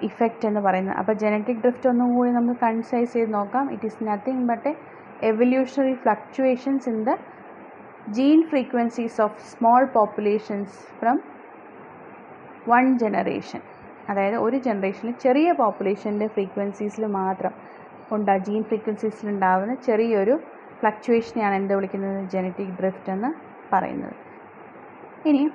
ഇഫക്റ്റ് 0.02 0.48
എന്ന് 0.48 0.60
പറയുന്നത്. 0.60 0.98
അപ്പോൾ 0.98 1.14
ജനറ്റിക് 1.14 1.58
ഡ്രിഫ്റ്റ് 1.58 1.90
ഒന്നും 1.90 2.16
കൂടി 2.16 2.32
നമുക്ക് 2.32 2.60
കൺസൈസ് 2.60 3.14
ചെയ്ത് 3.14 3.34
നോക്കാം. 3.34 3.72
It 3.72 3.86
is 3.86 4.04
nothing 4.04 4.48
but 4.48 4.68
a 4.70 4.74
evolutionary 5.24 5.94
fluctuations 5.94 6.90
in 6.90 7.04
the 7.04 7.12
gene 8.10 8.40
frequencies 8.50 9.22
of 9.22 9.40
small 9.40 9.86
populations 9.86 11.00
from 11.00 11.20
one 12.70 12.98
generation 12.98 13.62
അതായത് 14.10 14.36
ഒരു 14.36 14.58
ജനറേഷനിൽ 14.58 15.14
ചെറിയ 15.14 15.52
പോപ്പുലേഷന്റെ 15.52 16.28
ഫ്രീക്വൻസീസിൽ 16.28 17.06
മാത്രം 17.06 17.54
ഉണ്ടാ. 18.12 18.38
ജീൻ 18.38 18.64
ഫ്രീക്വൻസീസിൽ 18.64 19.30
ഉണ്ടാകുന്ന 19.30 19.74
ചെറിയൊരു 19.74 20.40
ഫ്ലക്ച്വേഷനെയാണ് 20.80 21.56
എന്ത് 21.56 21.74
വിളിക്കുന്നത്? 21.76 22.30
ജനറ്റിക് 22.30 22.74
ഡ്രിഫ്റ്റ് 22.80 23.12
എന്ന് 23.12 23.30
പറയുന്നത്. 23.74 24.16
ഇനി 25.26 25.50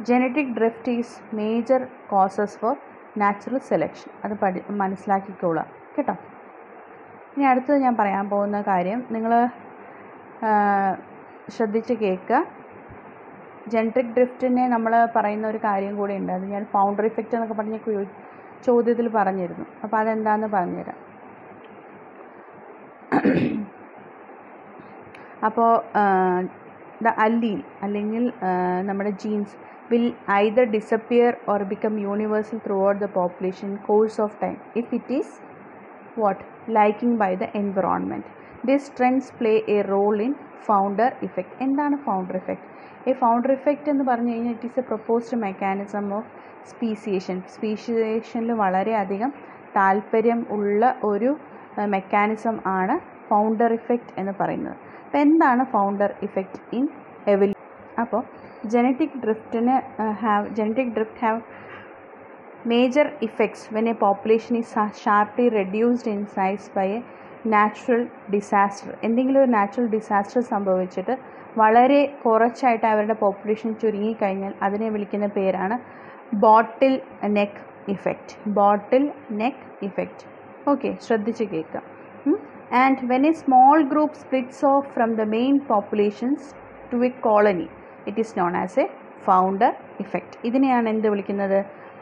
genetic 0.00 0.52
drift 0.58 0.90
is 0.90 1.36
major 1.36 1.86
causes 2.10 2.58
for 2.58 2.76
natural 3.22 3.60
selection 3.70 4.10
അത് 4.24 4.34
പഠി 4.42 4.60
മനസ്സിലാക്കിക്കോളുക. 4.82 5.64
കേട്ടോ? 5.96 6.14
ഇനി 7.34 7.44
അടുത്തത് 7.50 7.78
ഞാൻ 7.86 7.94
പറയാൻ 7.96 8.24
പോകുന്ന 8.30 8.58
കാര്യം 8.70 9.00
നിങ്ങൾ 9.14 9.32
ശ്രദ്ധിച്ച് 11.56 11.94
കേൾക്കുക. 12.02 12.40
ജനറ്റിക് 13.72 14.12
ഡ്രിഫ്റ്റിനെ 14.16 14.64
നമ്മൾ 14.74 14.92
പറയുന്ന 15.16 15.46
ഒരു 15.52 15.58
കാര്യം 15.64 15.94
കൂടി 15.96 16.14
ഉണ്ട്. 16.20 16.32
അത് 16.36 16.44
ഞാൻ 16.54 16.64
ഫൗണ്ടർ 16.74 17.04
ഇഫക്റ്റ് 17.10 17.36
എന്നൊക്കെ 17.36 17.56
പറഞ്ഞ് 17.60 17.78
ചോദ്യത്തിൽ 18.66 19.08
പറഞ്ഞിരുന്നു. 19.18 19.66
അപ്പോൾ 19.84 19.96
അതെന്താണെന്ന് 19.96 20.50
പറഞ്ഞുതരാം. 20.56 20.98
അപ്പോൾ 25.46 25.70
ദ 27.06 27.08
അല്ലീൽ 27.24 27.60
അല്ലെങ്കിൽ 27.82 28.24
നമ്മുടെ 28.88 29.10
genes 29.22 29.56
will 29.90 30.08
either 30.30 30.64
disappear 30.68 31.28
or 31.46 31.58
become 31.64 31.98
universal 32.06 32.58
throughout 32.58 32.98
the 32.98 33.10
population 33.10 33.70
course 33.80 34.18
of 34.18 34.32
time 34.40 34.58
if 34.74 34.92
it 34.92 35.08
is 35.10 35.28
what 36.16 36.38
liking 36.70 37.16
by 37.16 37.32
the 37.34 37.48
environment 37.56 38.24
these 38.64 38.88
trends 38.90 39.30
play 39.32 39.56
a 39.68 39.80
role 39.86 40.20
in 40.20 40.34
founder 40.68 41.10
effect 41.26 41.50
എന്താണ് 41.64 41.96
founder 42.06 42.36
effect 42.36 42.66
ഈ 43.08 43.12
founder 43.20 43.50
effect 43.52 43.90
എന്ന് 43.92 44.04
പറഞ്ഞു 44.04 44.32
കഴിഞ്ഞാൽ 44.32 44.54
it 44.54 44.68
is 44.68 44.80
a 44.82 44.84
proposed 44.88 45.38
mechanism 45.44 46.06
of 46.18 46.28
speciation 46.72 47.36
സ്പീഷിയേഷനിൽ 47.54 48.52
വളരെയധികം 48.62 49.30
താല്പര്യം 49.76 50.40
ഉള്ള 50.56 50.90
ഒരു 51.10 51.30
mechanism 51.94 52.58
ആണ് 52.78 52.96
ഫൗണ്ടർ 53.30 53.72
ഇഫക്റ്റ് 53.78 54.14
എന്ന് 54.22 54.34
പറയുന്നത് 54.40 54.76
അപ്പോൾ 55.04 55.20
എന്താണ് 55.26 55.64
ഫൗണ്ടർ 55.74 56.12
ഇഫക്റ്റ് 56.28 56.60
ഇൻ 56.78 56.84
എവല്യൂ 57.32 57.57
അപ്പോൾ 57.98 58.22
genetic 58.66 59.16
ഡ്രിഫ്റ്റിന് 59.24 59.76
have 60.20 60.46
genetic 60.50 60.92
drift 60.94 61.22
have 61.24 61.40
major 62.68 63.06
effects 63.22 63.66
when 63.74 63.88
a 63.88 63.96
population 64.00 64.54
is 64.56 64.72
sharply 65.02 65.46
reduced 65.56 66.12
in 66.14 66.22
size 66.34 66.70
by 66.74 66.86
a 66.90 66.98
natural 67.48 68.02
disaster 68.32 68.90
എന്തെങ്കിലും 69.02 69.40
ഒരു 69.42 69.50
നാച്ചുറൽ 69.50 69.88
ഡിസാസ്റ്റർ 69.88 70.40
സംഭവിച്ചിട്ട് 70.50 71.14
വളരെ 71.56 72.00
കുറച്ചായിട്ട് 72.24 72.86
അവരുടെ 72.86 73.16
പോപ്പുലേഷൻ 73.22 73.70
ചുരുങ്ങിക്കഴിഞ്ഞാൽ 73.74 74.52
അതിനെ 74.62 74.88
വിളിക്കുന്ന 74.90 75.26
പേരാണ് 75.36 75.76
bottleneck 77.36 77.62
effect 77.90 78.34
bottleneck 79.36 79.64
effect 79.84 80.24
okay 80.68 80.90
ശ്രദ്ധിച്ച് 81.00 81.44
കേൾക്കാം. 81.44 81.84
And 82.80 83.06
when 83.06 83.22
a 83.26 83.32
small 83.34 83.78
group 83.84 84.16
splits 84.16 84.64
off 84.66 84.88
from 84.88 85.10
the 85.14 85.24
main 85.30 85.54
populations 85.68 86.48
to 86.92 86.98
a 87.04 87.10
colony 87.20 87.68
it 88.08 88.22
is 88.24 88.34
known 88.40 88.54
as 88.62 88.78
a 88.82 88.86
founder 89.26 89.72
effect 90.04 90.36
ഇതിനെയാണ് 90.48 90.86
എന്ത് 90.94 91.06
വിളിക്കുന്നത്? 91.12 91.58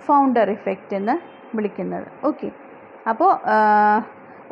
ഫൗണ്ടർ 0.06 0.46
ഇഫക്റ്റ് 0.56 0.94
എന്ന് 0.98 1.14
വിളിക്കുന്നത്. 1.56 2.06
ഓക്കെ 2.28 2.48
അപ്പോൾ 3.10 3.30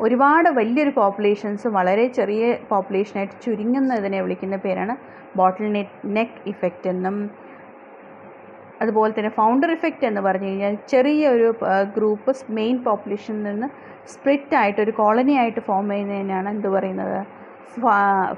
ഒരുപാട് 0.05 0.47
വലിയൊരു 0.59 0.91
പോപ്പുലേഷൻസ് 0.99 1.67
വളരെ 1.77 2.05
ചെറിയ 2.17 2.43
പോപ്പുലേഷനായിട്ട് 2.71 3.35
ചുരുങ്ങുന്നതിനെ 3.45 4.19
വിളിക്കുന്ന 4.25 4.55
പേരാണ് 4.65 4.93
ബോട്ടിൽ 5.39 5.67
നെക്ക് 6.17 6.41
ഇഫക്റ്റ് 6.51 6.87
എന്നും. 6.93 7.15
അതുപോലെ 8.83 9.11
തന്നെ 9.17 9.31
ഫൗണ്ടർ 9.39 9.69
ഇഫക്റ്റ് 9.75 10.05
എന്ന് 10.09 10.21
പറഞ്ഞു 10.27 10.47
കഴിഞ്ഞാൽ 10.49 10.73
ചെറിയൊരു 10.91 11.49
ഗ്രൂപ്പ് 11.97 12.33
മെയിൻ 12.57 12.77
പോപ്പുലേഷനിൽ 12.87 13.43
നിന്ന് 13.49 13.67
സ്പ്ലിറ്റ് 14.13 14.55
ആയിട്ട് 14.61 14.79
ഒരു 14.85 14.93
കോളനി 14.99 15.35
ആയിട്ട് 15.41 15.61
ഫോം 15.69 15.85
ചെയ്യുന്നതിനാണ് 15.93 16.49
എന്ത് 16.55 16.67
പറയുന്നത്? 16.75 17.19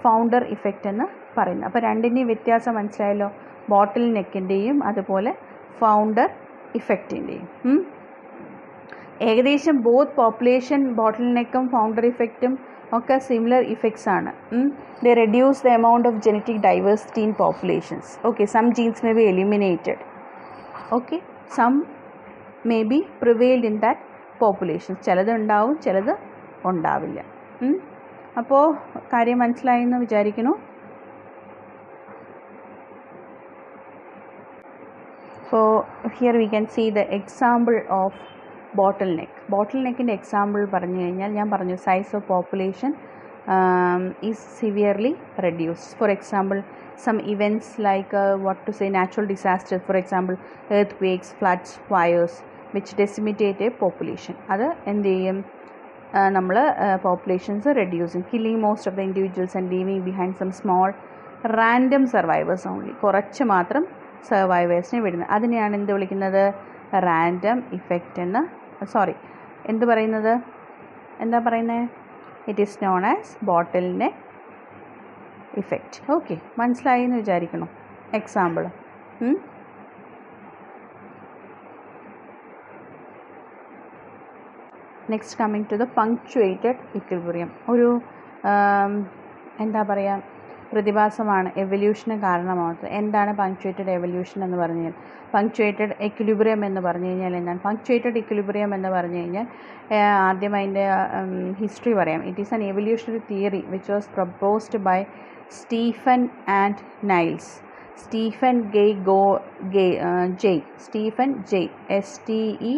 ഫൗണ്ടർ 0.03 0.43
ഇഫക്റ്റ് 0.55 0.87
എന്ന് 0.91 1.07
പറയുന്നത്. 1.39 1.67
അപ്പോൾ 1.69 1.81
രണ്ടിന്റെയും 1.87 2.29
വ്യത്യാസം 2.31 2.73
മനസ്സിലായല്ലോ? 2.79 3.29
ബോട്ടിൽ 3.71 4.05
നെക്കിന്റെയും 4.17 4.77
അതുപോലെ 4.89 5.31
ഫൗണ്ടർ 5.81 6.29
ഇഫക്റ്റിന്റെയും 6.79 7.45
ഏകദേശം 9.27 9.75
ബോത്ത് 9.85 10.13
പോപ്പുലേഷൻ 10.17 10.81
ബോട്ടിൽ 10.97 11.27
നെക്കും 11.37 11.63
ഫൗണ്ടർ 11.75 12.05
ഇഫക്റ്റും 12.09 12.53
ഒക്കെ 12.97 13.15
സിമിലർ 13.27 13.61
ഇഫക്ട്സ് 13.73 14.07
ആണ്. 14.17 14.31
The 15.05 15.13
reduce 15.21 15.63
the 15.65 15.69
amount 15.79 16.07
of 16.09 16.19
genetic 16.27 16.61
diversity 16.67 17.21
in 17.27 17.31
populations 17.41 18.11
okay 18.29 18.45
some 18.55 18.65
genes 18.77 19.03
may 19.05 19.11
be 19.17 19.23
eliminated 19.31 20.03
okay 20.97 21.17
some 21.57 21.73
may 22.71 22.79
be 22.91 22.99
prevailed 23.23 23.67
in 23.71 23.75
that 23.85 24.05
populations 24.43 25.01
ചിലത് 25.07 25.31
ഉണ്ടാവും 25.39 25.75
ചിലത് 25.85 26.13
ഉണ്ടാവില്ല. 26.71 27.19
അപ്പോൾ 28.39 28.63
കാര്യം 29.13 29.39
മനസ്സിലായി 29.43 29.83
എന്ന് 29.85 29.97
വിചാരിക്കുന്നു. 30.05 30.53
So 35.49 35.59
here 36.13 36.33
we 36.33 36.47
can 36.47 36.67
see 36.67 36.87
the 36.91 37.05
example 37.19 37.79
of 38.01 38.11
bottleneck 39.19 39.37
ബോട്ടിൽ 39.51 39.79
നെക്കിന്റെ 39.85 40.13
എക്സാമ്പിൾ 40.19 40.61
പറഞ്ഞു 40.73 40.99
കഴിഞ്ഞാൽ 41.03 41.29
ഞാൻ 41.37 41.47
പറഞ്ഞു 41.53 41.75
size 41.85 42.11
of 42.17 42.25
population 42.31 42.91
is 44.29 44.43
severely 44.57 45.11
reduce 45.45 45.85
for 45.99 46.09
example 46.15 46.57
some 47.05 47.17
events 47.33 47.73
like 47.87 48.13
what 48.45 48.61
to 48.67 48.73
say 48.79 48.87
natural 48.97 49.27
disasters 49.33 49.85
for 49.87 49.97
example 50.01 50.35
earthquakes 51.05 51.33
floods 51.39 51.75
fires 51.89 52.37
which 52.75 52.95
decimate 53.01 53.65
a 53.67 53.71
population 53.81 54.35
അത് 54.55 54.67
എന്ത് 54.93 55.09
ചെയ്യും? 55.11 55.39
നമ്മൾ 56.37 56.57
populations 57.07 57.75
reducing 57.81 58.27
killing 58.33 58.61
most 58.67 58.89
of 58.91 58.97
the 58.99 59.03
individuals 59.09 59.57
and 59.61 59.71
leaving 59.75 60.03
behind 60.09 60.37
some 60.41 60.51
small 60.61 60.89
random 61.57 62.05
survivors 62.15 62.67
only 62.73 62.93
കുറച്ച് 63.03 63.43
മാത്രം 63.55 63.83
സർവൈവേഴ്സിനെ 64.29 64.99
വിടുന്നത്. 65.05 65.29
അതിനെയാണ് 65.31 65.75
എന്ത് 65.79 65.91
വിളിക്കുന്നത്? 65.95 66.43
റാൻഡം 67.07 67.57
ഇഫക്റ്റ് 67.77 68.21
എന്ന് 68.25 68.41
സോറി 68.93 69.15
എന്ത് 69.71 69.85
പറയുന്നത്? 69.85 70.33
എന്താ 71.23 71.39
പറയുന്നത് 71.47 71.83
ഇറ്റ് 72.49 72.61
ഈസ് 72.65 72.77
നോൺ 72.83 73.05
ആസ് 73.11 73.33
ബോട്ടിലിന്റെ 73.45 74.09
ഇഫക്റ്റ് 75.61 76.11
ഓക്കെ 76.15 76.35
മനസ്സിലായി 76.59 77.03
എന്ന് 77.05 77.17
വിചാരിക്കണം 77.21 77.69
example 78.19 78.65
next 85.11 85.37
coming 85.41 85.67
to 85.71 85.75
the 85.75 85.85
punctuated 85.97 86.79
equilibrium 86.95 87.51
ഒരു 87.69 87.89
എന്താ 89.59 89.81
പറയുക 89.83 90.36
പ്രതിഭാസമാണ്. 90.71 91.49
എവല്യൂഷന് 91.63 92.15
കാരണമാകുന്നത് 92.25 92.87
എന്താണ് 92.99 93.31
പങ്ക്ച്വേറ്റഡ് 93.41 93.91
എവല്യൂഷൻ 93.97 94.39
എന്ന് 94.47 94.57
പറഞ്ഞു 94.63 94.81
കഴിഞ്ഞാൽ? 94.81 94.95
പങ്ക്ച്വേറ്റഡ് 95.35 95.95
എക്വിലിബ്രിയം 96.07 96.61
എന്ന് 96.69 96.81
പറഞ്ഞു 96.87 97.09
കഴിഞ്ഞാൽ 97.09 97.35
എന്താണ്? 97.39 97.61
പങ്ക്ച്വേറ്റഡ് 97.67 98.19
എക്വിലിബ്രിയം 98.23 98.73
എന്ന് 98.77 98.89
പറഞ്ഞു 98.95 99.19
കഴിഞ്ഞാൽ 99.21 99.47
ആദ്യം 100.29 100.55
അതിന്റെ 100.59 100.85
ഹിസ്റ്ററി 101.61 101.93
പറയാം. 102.01 102.21
It 102.29 102.43
is 102.45 102.53
an 102.57 102.63
evolutionary 102.71 103.21
theory 103.31 103.61
which 103.73 103.91
was 103.95 104.11
proposed 104.17 104.81
by 104.89 104.99
Stephen 105.59 106.21
and 106.61 106.81
Niles 107.13 107.51
Stephen 108.03 108.55
gay 108.75 108.95
go 109.09 109.21
gay 109.75 109.95
Jay 110.43 110.61
Stephen 110.85 111.29
Jay 111.51 111.69
S 111.97 112.17
T 112.29 112.41
E 112.71 112.73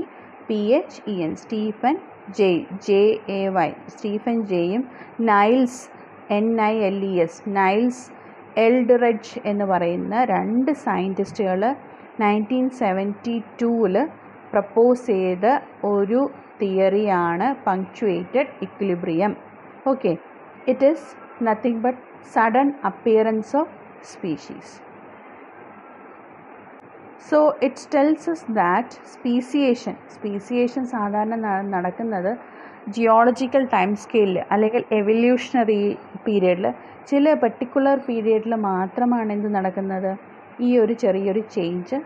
P 0.50 0.60
H 0.78 1.00
E 1.14 1.16
N 1.26 1.34
Stephen 1.44 1.96
Jay 2.38 2.60
J 2.88 3.02
A 3.38 3.42
Y 3.58 3.70
Stephen 3.94 4.38
ജെയും 4.52 4.84
Niles 5.32 5.82
N 6.30 6.48
I 6.64 6.74
L 6.84 6.98
E 7.06 7.14
S 7.22 7.42
Niles 7.50 8.04
Eldredge 8.58 9.34
എന്ന് 9.46 9.66
പറയുന്ന 9.66 10.24
രണ്ട് 10.26 10.72
സയന്റിസ്റ്റുകൾ 10.84 11.62
nineteen 12.20 12.68
seventy 12.80 13.36
ടൂവിൽ 13.62 13.96
propose 14.54 15.06
ചെയ്ത 15.08 15.46
ഒരു 15.86 16.22
തിയറിയാണ് 16.62 17.48
punctuated 17.66 18.52
equilibrium 18.62 19.34
okay 19.88 20.14
it 20.68 20.86
is 20.86 21.08
nothing 21.44 21.82
but 21.82 22.02
sudden 22.34 22.70
appearance 22.84 23.54
of 23.56 23.74
species 24.04 24.74
so 27.30 27.40
it 27.62 27.88
tells 27.96 28.30
is 28.30 28.46
that 28.54 28.98
speciation 29.14 29.96
speciation 30.10 30.84
സാധാരണ 30.88 31.36
നടക്കുന്നത് 31.70 32.32
geological 32.88 33.64
time 33.74 33.90
സ്കെയിലിൽ 34.04 34.38
അല്ലെങ്കിൽ 34.52 34.84
എവല്യൂഷണറി 35.00 35.82
പീരീഡിൽ 36.26 36.66
ചില 37.08 37.34
പെർട്ടിക്കുലർ 37.34 37.98
പീരീഡിൽ 38.08 38.54
മാത്രമാണ് 38.70 39.30
എന്ത് 39.36 39.50
നടക്കുന്നത്? 39.56 40.12
ഈ 40.60 40.70
ഒരു 40.78 40.94
ചെറിയൊരു 41.04 41.42
ചേഞ്ച് 41.56 41.98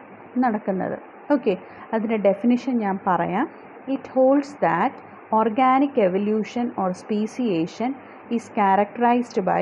നടക്കുന്നത്. 0.43 0.97
ഓക്കെ 1.31 1.53
അതിന്റെ 1.93 2.17
ഡെഫിനിഷൻ 2.27 2.73
ഞാൻ 2.77 2.95
പറയാം. 3.07 3.45
It 3.87 4.11
holds 4.15 4.57
that 4.61 4.99
organic 5.33 5.99
evolution 5.99 6.65
or 6.77 6.91
speciation 7.01 7.89
is 8.31 8.51
characterised 8.51 9.43
by 9.49 9.61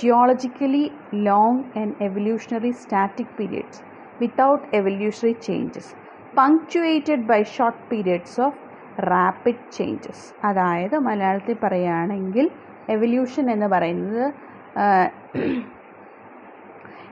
geologically 0.00 0.84
long 1.28 1.62
and 1.80 1.96
evolutionary 2.08 2.72
static 2.82 3.34
periods 3.38 3.82
without 4.20 4.66
evolutionary 4.76 5.34
changes 5.46 5.92
punctuated 6.36 7.26
by 7.26 7.42
short 7.54 7.84
periods 7.90 8.36
of 8.40 8.54
rapid 9.00 9.72
changes 9.72 10.46
അതായത് 10.46 10.98
മലയാളത്തിൽ 10.98 11.56
പറയുകയാണെങ്കിൽ 11.62 12.50
എവല്യൂഷൻ 12.88 13.50
എന്ന് 13.50 13.66
പറയുന്നത് 13.66 14.32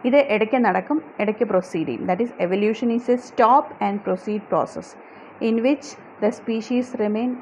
ഇത് 0.04 0.16
ഇടയ്ക്ക് 0.16 0.64
നടക്കും 0.64 1.02
ഇടയ്ക്ക് 1.20 1.44
പ്രൊസീഡ് 1.44 1.88
ചെയ്യും. 1.88 2.06
That 2.06 2.22
is 2.22 2.32
evolution 2.40 2.92
is 2.92 3.10
a 3.10 3.16
stop 3.16 3.84
and 3.84 4.00
proceed 4.00 4.42
process 4.42 4.96
in 5.44 5.62
which 5.62 6.24
the 6.24 6.28
species 6.28 7.00
remain 7.00 7.36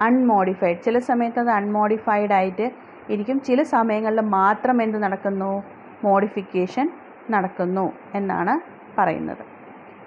unmodified 0.00 0.78
ചില 0.84 0.98
സമയത്ത് 0.98 1.38
അത് 1.38 1.50
അൺമോഡിഫൈഡ് 1.50 2.32
ആയിട്ട് 2.32 2.70
ഇരിക്കും. 3.10 3.40
ചില 3.40 3.62
സമയങ്ങളിൽ 3.62 4.20
മാത്രം 4.20 4.82
എന്ത് 4.82 5.02
നടക്കുന്നു? 5.02 5.62
മോഡിഫിക്കേഷൻ 6.04 6.90
നടക്കുന്നു 7.30 7.92
എന്നാണ് 8.14 8.60
പറയുന്നത്. 8.98 9.44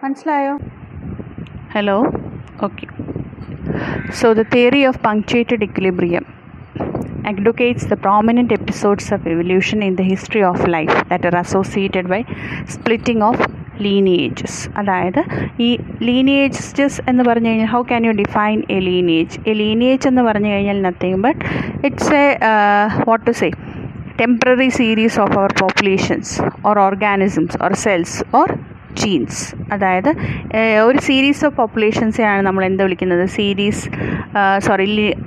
മനസ്സിലായോ? 0.04 0.58
Hello 1.72 2.04
okay 2.64 2.88
so 4.14 4.34
the 4.34 4.46
theory 4.56 4.86
of 4.86 5.02
punctuated 5.04 5.64
equilibrium 5.64 6.26
advocates 7.26 7.84
the 7.86 7.98
prominent 7.98 8.52
episodes 8.52 9.12
of 9.12 9.28
evolution 9.28 9.82
in 9.82 9.96
the 9.96 10.04
history 10.04 10.44
of 10.44 10.68
life 10.68 10.96
that 11.10 11.26
are 11.26 11.38
associated 11.38 12.08
by 12.08 12.20
splitting 12.68 13.22
of 13.24 13.38
lineages 13.82 14.60
അതായത് 14.78 15.20
ഈ 15.60 15.70
ലീനിയേജസ് 16.02 17.02
എന്ന് 17.08 17.24
പറഞ്ഞു 17.24 17.50
കഴിഞ്ഞാൽ 17.50 17.68
how 17.68 17.82
can 17.82 18.06
you 18.06 18.12
define 18.12 18.64
a 18.70 18.80
lineage 18.80 19.40
a 19.50 19.54
lineage 19.54 20.08
എന്ന് 20.08 20.22
പറഞ്ഞു 20.22 20.48
കഴിഞ്ഞാൽ 20.48 20.82
nothing 20.82 21.20
but 21.22 21.40
it's 21.86 22.14
a 22.14 22.28
what 23.08 23.26
to 23.28 23.32
say 23.32 23.50
temporary 24.22 24.70
series 24.70 25.20
of 25.20 25.38
our 25.40 25.54
populations 25.60 26.32
or 26.66 26.80
organisms 26.80 27.58
or 27.64 27.74
cells 27.74 28.24
or 28.36 28.52
genes 29.02 29.42
അതായത് 29.74 30.10
ഒരു 30.86 31.00
സീരീസ് 31.08 31.46
ഓഫ് 31.46 31.56
പോപ്പുലേഷൻസെയാണ് 31.58 32.42
നമ്മൾ 32.48 32.66
എന്ത് 32.66 32.84
വിളിക്കുന്നത്? 32.84 33.26
സീരീസ് 33.38 33.84
സോറി 34.58 34.86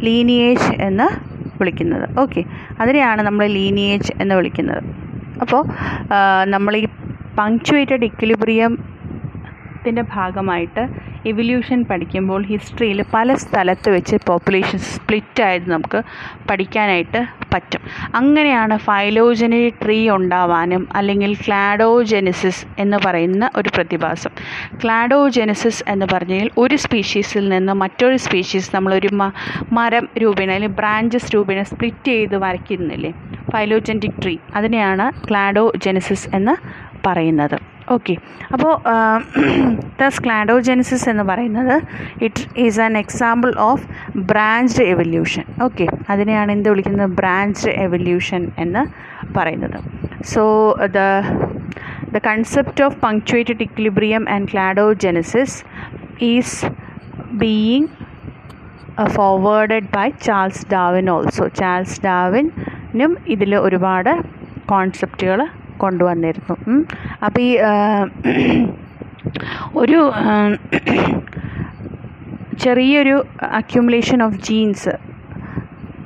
ലീനിയേജ് 0.08 0.68
എന്ന് 0.88 1.08
വിളിക്കുന്നത്. 1.60 2.06
ഓക്കെ 2.20 2.42
അതിനെയാണ് 2.80 3.22
നമ്മൾ 3.22 3.46
ലീനിയേജ് 3.58 4.12
എന്ന് 4.20 4.34
വിളിക്കുന്നത്. 4.34 4.82
അപ്പോൾ 5.40 5.62
നമ്മൾ 6.54 6.76
ഈ 6.76 6.84
പങ്ക്ച്വേറ്റഡ് 7.38 8.04
ഇക്വിലിബ്രിയത്തിന്റെ 9.88 10.02
ഭാഗമായിട്ട് 10.14 10.82
എവല്യൂഷൻ 11.28 11.84
പഠിക്കുമ്പോൾ 11.90 12.40
ഹിസ്റ്ററിയിൽ 12.46 13.04
പല 13.14 13.34
സ്ഥലത്ത് 13.34 13.88
വെച്ച് 13.90 14.16
പോപ്പുലേഷൻ 14.28 14.78
സ്പ്ലിറ്റ് 14.78 15.42
ആയത് 15.42 15.70
നമുക്ക് 15.70 16.00
പഠിക്കാനായിട്ട് 16.50 17.20
പറ്റും. 17.54 17.82
അങ്ങനെയാണ് 18.14 18.74
ഫൈലോജനറി 18.78 19.70
ട്രീ 19.82 19.98
ഉണ്ടാവാനും 20.10 20.88
അല്ലെങ്കിൽ 20.94 21.32
ക്ലാഡോജെനിസിസ് 21.46 22.66
എന്ന് 22.78 22.96
പറയുന്ന 23.06 23.50
ഒരു 23.56 23.70
പ്രതിഭാസം. 23.76 24.30
ക്ലാഡോജെനിസിസ് 24.84 25.82
എന്ന് 25.88 26.06
പറഞ്ഞാൽ 26.12 26.50
ഒരു 26.58 26.76
സ്പീഷീസിൽ 26.76 27.48
നിന്ന് 27.48 27.72
മറ്റൊരു 27.72 28.16
സ്പീഷീസ് 28.16 28.70
നമ്മളൊരു 28.76 29.10
മരം 29.72 30.08
രൂപേണ 30.18 30.50
അല്ലെങ്കിൽ 30.50 30.76
ബ്രാഞ്ചസ് 30.76 31.30
രൂപേണ 31.34 31.62
സ്പ്ലിറ്റ് 31.62 32.04
ചെയ്ത് 32.04 32.36
വരയ്ക്കുന്നില്ലേ? 32.36 33.12
ഫൈലോജെന്റിക് 33.52 34.22
ട്രീ 34.22 34.36
അതിനെയാണ് 34.56 35.06
ക്ലാഡോജെനിസിസ് 35.28 36.28
എന്ന് 36.34 36.54
പറയുന്നത്. 37.06 37.58
ഓക്കെ 37.90 38.16
അപ്പോൾ 38.52 38.72
ദ 40.00 40.08
ക്ലാഡോജെനിസിസ് 40.24 41.08
എന്ന് 41.08 41.22
പറയുന്നത് 41.22 41.82
it 42.24 42.60
is 42.60 42.80
an 42.80 42.98
example 42.98 43.54
of 43.58 43.86
branched 44.16 44.82
evolution 44.82 45.44
okay 45.62 45.86
അതിനെയാണ് 46.10 46.52
എന്ത് 46.52 46.68
വിളിക്കുന്നത്? 46.70 47.10
ബ്രാഞ്ച്ഡ് 47.10 47.70
എവല്യൂഷൻ 47.70 48.52
എന്ന് 48.58 48.82
പറയുന്നത്. 49.36 49.78
So 50.22 50.74
the 50.86 50.98
the 52.14 52.18
concept 52.18 52.84
of 52.84 52.96
punctuated 53.00 53.62
equilibrium 53.62 54.30
and 54.30 54.48
cladogenesis 54.52 55.64
is 56.20 56.66
being 57.32 57.88
forwarded 59.16 59.88
by 59.96 60.08
Charles 60.08 60.66
Darwin 60.72 61.10
also 61.10 61.48
Charles 61.48 62.00
ഡാവിനും 62.04 63.16
ഇതിൽ 63.26 63.56
ഒരുപാട് 63.56 64.10
കോൺസെപ്റ്റുകൾ 64.66 65.46
കൊണ്ടുവന്നിരുന്നു. 65.78 66.56
അപ്പോൾ 67.24 67.42
ഈ 67.42 67.50
ഒരു 69.76 70.00
ചെറിയൊരു 72.64 73.16
accumulation 73.52 74.18
of 74.22 74.38
genes 74.40 74.92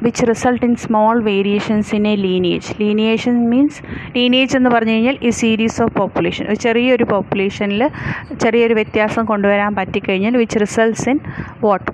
which 0.02 0.24
result 0.28 0.64
in 0.66 0.72
small 0.76 1.16
variations 1.22 1.90
in 1.94 2.04
a 2.08 2.14
lineage 2.16 2.72
lineation 2.80 3.34
means 3.50 3.80
lineage 4.16 4.56
എന്ന് 4.56 4.70
പറഞ്ഞു 4.70 4.90
കഴിഞ്ഞാൽ 4.90 5.16
ഈ 5.22 5.30
സീരീസ് 5.40 5.78
ഓഫ് 5.82 5.94
പോപ്പുലേഷൻ 5.98 6.44
ഒരു 6.46 6.58
ചെറിയൊരു 6.60 7.04
പോപ്പുലേഷനിൽ 7.04 7.82
ചെറിയൊരു 8.36 8.74
വ്യത്യാസം 8.74 9.24
കൊണ്ടുവരാൻ 9.24 9.72
പറ്റിക്കഴിഞ്ഞാൽ 9.74 10.36
which 10.36 10.60
results 10.60 11.08
in 11.08 11.20
what 11.60 11.88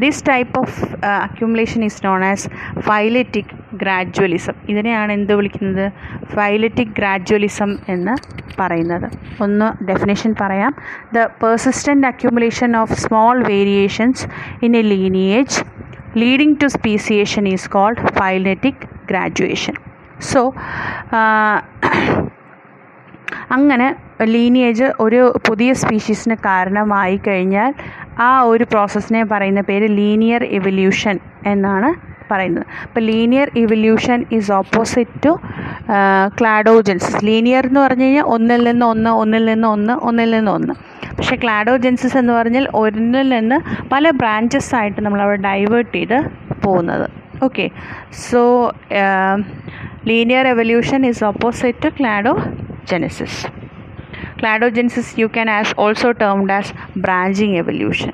this 0.00 0.20
type 0.22 0.56
of 0.56 0.70
uh, 1.02 1.28
accumulation 1.30 1.82
is 1.82 2.02
known 2.02 2.22
as 2.22 2.48
phyletic 2.80 3.46
gradualism 3.78 4.54
ഇതിനെയാണ് 4.68 5.12
എന്ത് 5.12 5.34
വിളിക്കുന്നത് 5.34 5.86
phyletic 6.34 6.88
gradualism 6.98 7.70
എന്ന് 7.88 8.14
പറയുന്നത് 8.56 9.08
ഒന്ന് 9.40 9.84
ഡെഫിനേഷൻ 9.84 10.32
പറയാം 10.32 10.74
the 11.12 11.24
persistent 11.42 12.06
accumulation 12.06 12.76
of 12.76 12.92
small 12.92 13.42
variations 13.42 14.26
in 14.62 14.76
a 14.76 14.82
lineage 14.82 15.58
leading 16.16 16.56
to 16.62 16.66
speciation 16.66 17.48
is 17.48 17.70
called 17.70 17.96
phyletic 17.96 18.78
graduation 19.12 19.76
so 20.20 20.52
അങ്ങനെ 23.50 24.05
lineage 24.24 24.86
ഒരു 25.00 25.20
പുതിയ 25.48 25.72
സ്പീഷീസിന് 25.72 26.36
കാരണമായി 26.48 27.16
കഴിഞ്ഞാൽ 27.16 27.72
ആ 28.18 28.40
ഒരു 28.42 28.64
പ്രോസസ്സിനെ 28.64 29.22
പറയുന്ന 29.24 29.60
പേര് 29.60 29.88
ലീനിയർ 29.96 30.42
ഇവല്യൂഷൻ 30.58 31.18
എന്നാണ് 31.46 31.90
പറയുന്നത്. 32.30 32.66
അപ്പോൾ 32.84 33.00
linear 33.00 33.50
evolution 33.62 34.24
is 34.36 34.52
opposite 34.52 35.20
to 35.24 35.32
cladogenesis 36.38 37.20
linear 37.26 37.66
എന്ന് 37.66 37.80
പറഞ്ഞു 37.80 38.04
കഴിഞ്ഞാൽ 38.04 38.24
ഒന്നിൽ 38.36 38.64
നിന്ന് 38.70 38.86
ഒന്ന് 38.86 39.10
ഒന്നിൽ 39.10 39.44
നിന്ന് 39.44 39.68
ഒന്ന് 39.68 39.92
ഒന്നിൽ 40.08 40.30
നിന്ന് 40.30 40.50
ഒന്ന്. 40.50 40.74
പക്ഷേ 41.16 41.36
ക്ലാഡോജൻസിസ് 41.36 42.16
എന്ന് 42.16 42.32
പറഞ്ഞാൽ 42.32 42.68
ഒന്നിൽ 42.74 43.28
നിന്ന് 43.36 43.58
പല 43.92 44.10
ബ്രാഞ്ചസ് 44.22 44.74
ആയിട്ട് 44.74 45.00
നമ്മൾ 45.00 45.20
അവിടെ 45.26 45.40
ഡൈവേർട്ട് 45.42 45.92
ചെയ്ത് 45.98 46.18
പോകുന്നത്. 46.64 47.06
Okay 47.42 47.70
so 48.28 48.72
linear 50.10 50.46
evolution 50.54 51.06
is 51.06 51.24
opposite 51.24 51.82
to 51.84 51.88
cladogenesis 52.00 53.65
cladogenesis 54.39 55.17
you 55.17 55.29
can 55.29 55.49
as 55.49 55.69
also 55.75 56.11
termed 56.13 56.51
as 56.51 56.69
branching 56.97 57.55
evolution 57.63 58.11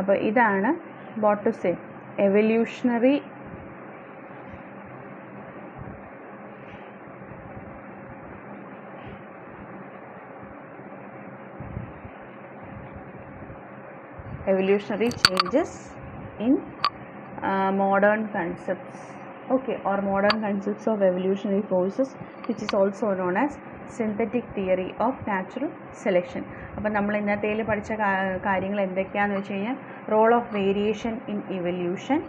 അപ്പോൾ 0.00 0.16
ഇതാണ് 0.26 0.68
what 1.22 1.40
to 1.46 1.52
say 1.62 1.70
evolutionary 2.26 3.16
evolutionary 14.46 15.10
changes 15.12 15.90
in 16.40 16.52
uh, 16.56 16.71
modern 17.81 18.29
concepts. 18.29 18.99
Okay 19.51 19.77
or 19.85 20.01
modern 20.01 20.41
concepts 20.41 20.87
of 20.87 21.01
evolutionary 21.01 21.63
forces 21.63 22.09
which 22.47 22.61
is 22.61 22.73
also 22.73 23.13
known 23.21 23.37
as 23.45 23.53
synthetic 23.97 24.51
theory 24.55 24.85
of 25.05 25.23
natural 25.29 25.71
selection 26.03 26.43
അപ്പം 26.75 26.91
നമ്മൾ 26.95 27.13
ഇന്നത്തേൽ 27.19 27.59
പഠിച്ച 27.67 27.91
കാര്യങ്ങൾ 28.45 28.79
എന്തൊക്കെയാണെന്ന് 28.85 29.39
വെച്ച് 29.39 29.53
കഴിഞ്ഞാൽ 29.53 29.75
role 30.13 30.29
of 30.37 30.49
variation 30.55 31.13
in 31.31 31.39
evolution 31.57 32.19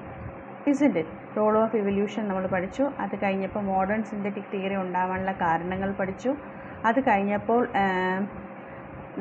isn't 0.70 0.98
it 1.02 1.14
role 1.38 1.54
of 1.62 1.76
evolution 1.80 2.22
നമ്മൾ 2.30 2.44
പഠിച്ചു. 2.54 2.84
അത് 3.04 3.14
കഴിഞ്ഞപ്പോൾ 3.22 3.62
മോഡേൺ 3.70 4.02
സിന്തറ്റിക് 4.10 4.50
തിയറി 4.54 4.76
ഉണ്ടാവാനുള്ള 4.82 5.32
കാരണങ്ങൾ 5.44 5.92
പഠിച്ചു. 6.00 6.32
അത് 6.90 7.00
കഴിഞ്ഞപ്പോൾ 7.08 7.62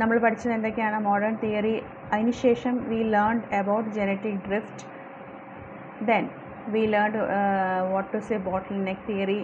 നമ്മൾ 0.02 0.18
പഠിച്ചത് 0.26 0.54
എന്തൊക്കെയാണ്? 0.58 1.00
മോഡേൺ 1.10 1.36
തിയറി 1.44 1.76
അതിനുശേഷം 2.14 2.76
we 2.92 3.00
learn 3.16 3.40
about 3.62 3.90
genetic 4.00 4.42
drift 4.50 4.86
then 6.10 6.26
we 6.74 6.84
learn 6.94 7.14
what 7.94 8.10
to 8.14 8.20
say 8.28 8.38
bottleneck 8.90 9.06
theory 9.10 9.40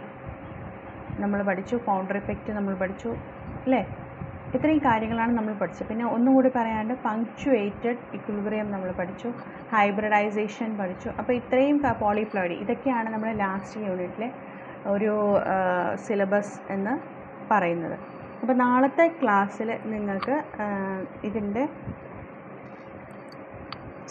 നമ്മൾ 1.24 1.40
പഠിച്ചു 1.50 1.76
ഫൗണ്ടർ 1.88 2.18
ഇഫക്റ്റ് 2.22 2.52
നമ്മൾ 2.58 2.74
പഠിച്ചു 2.82 3.10
അല്ലേ? 3.64 3.82
ഇത്രയും 4.58 4.80
കാര്യങ്ങളാണ് 4.86 5.34
നമ്മൾ 5.38 5.54
പഠിച്ചത്. 5.62 5.88
പിന്നെ 5.90 6.06
ഒന്നും 6.16 6.32
കൂടി 6.36 6.50
പറയാണ്ട് 6.56 6.94
പങ്ക്ച്വേറ്റഡ് 7.08 8.00
ഇക്വിലിബ്രിയം 8.18 8.68
നമ്മൾ 8.74 8.90
പഠിച്ചു 9.00 9.30
ഹൈബ്രിഡൈസേഷൻ 9.74 10.70
പഠിച്ചു. 10.80 11.10
അപ്പോൾ 11.20 11.34
ഇത്രയും 11.42 11.80
പോളിപ്ലോയിഡി 12.04 12.56
ഇതൊക്കെയാണ് 12.64 13.10
നമ്മുടെ 13.16 13.34
ലാസ്റ്റ് 13.44 13.82
യൂണിറ്റിലെ 13.88 14.30
ഒരു 14.94 15.12
സിലബസ് 16.06 16.56
എന്ന് 16.76 16.94
പറയുന്നത്. 17.52 17.98
അപ്പോൾ 18.42 18.56
നാളത്തെ 18.66 19.06
ക്ലാസ്സിൽ 19.22 19.70
നിങ്ങൾക്ക് 19.94 20.36
ഇതിന്റെ 21.30 21.64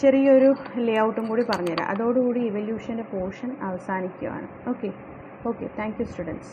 ചെറിയൊരു 0.00 0.50
ലേ 0.78 0.94
ഔട്ടും 1.00 1.28
കൂടി 1.28 1.42
പറഞ്ഞുതരാം. 1.42 1.88
അതോടുകൂടി 1.88 2.40
ഇവല്യൂഷന്റെ 2.40 3.06
പോർഷൻ 3.12 3.56
അവസാനിക്കുകയാണ് 3.62 4.48
okay 4.68 4.90
okay 5.46 5.66
thank 5.78 5.98
you 6.00 6.06
students 6.06 6.52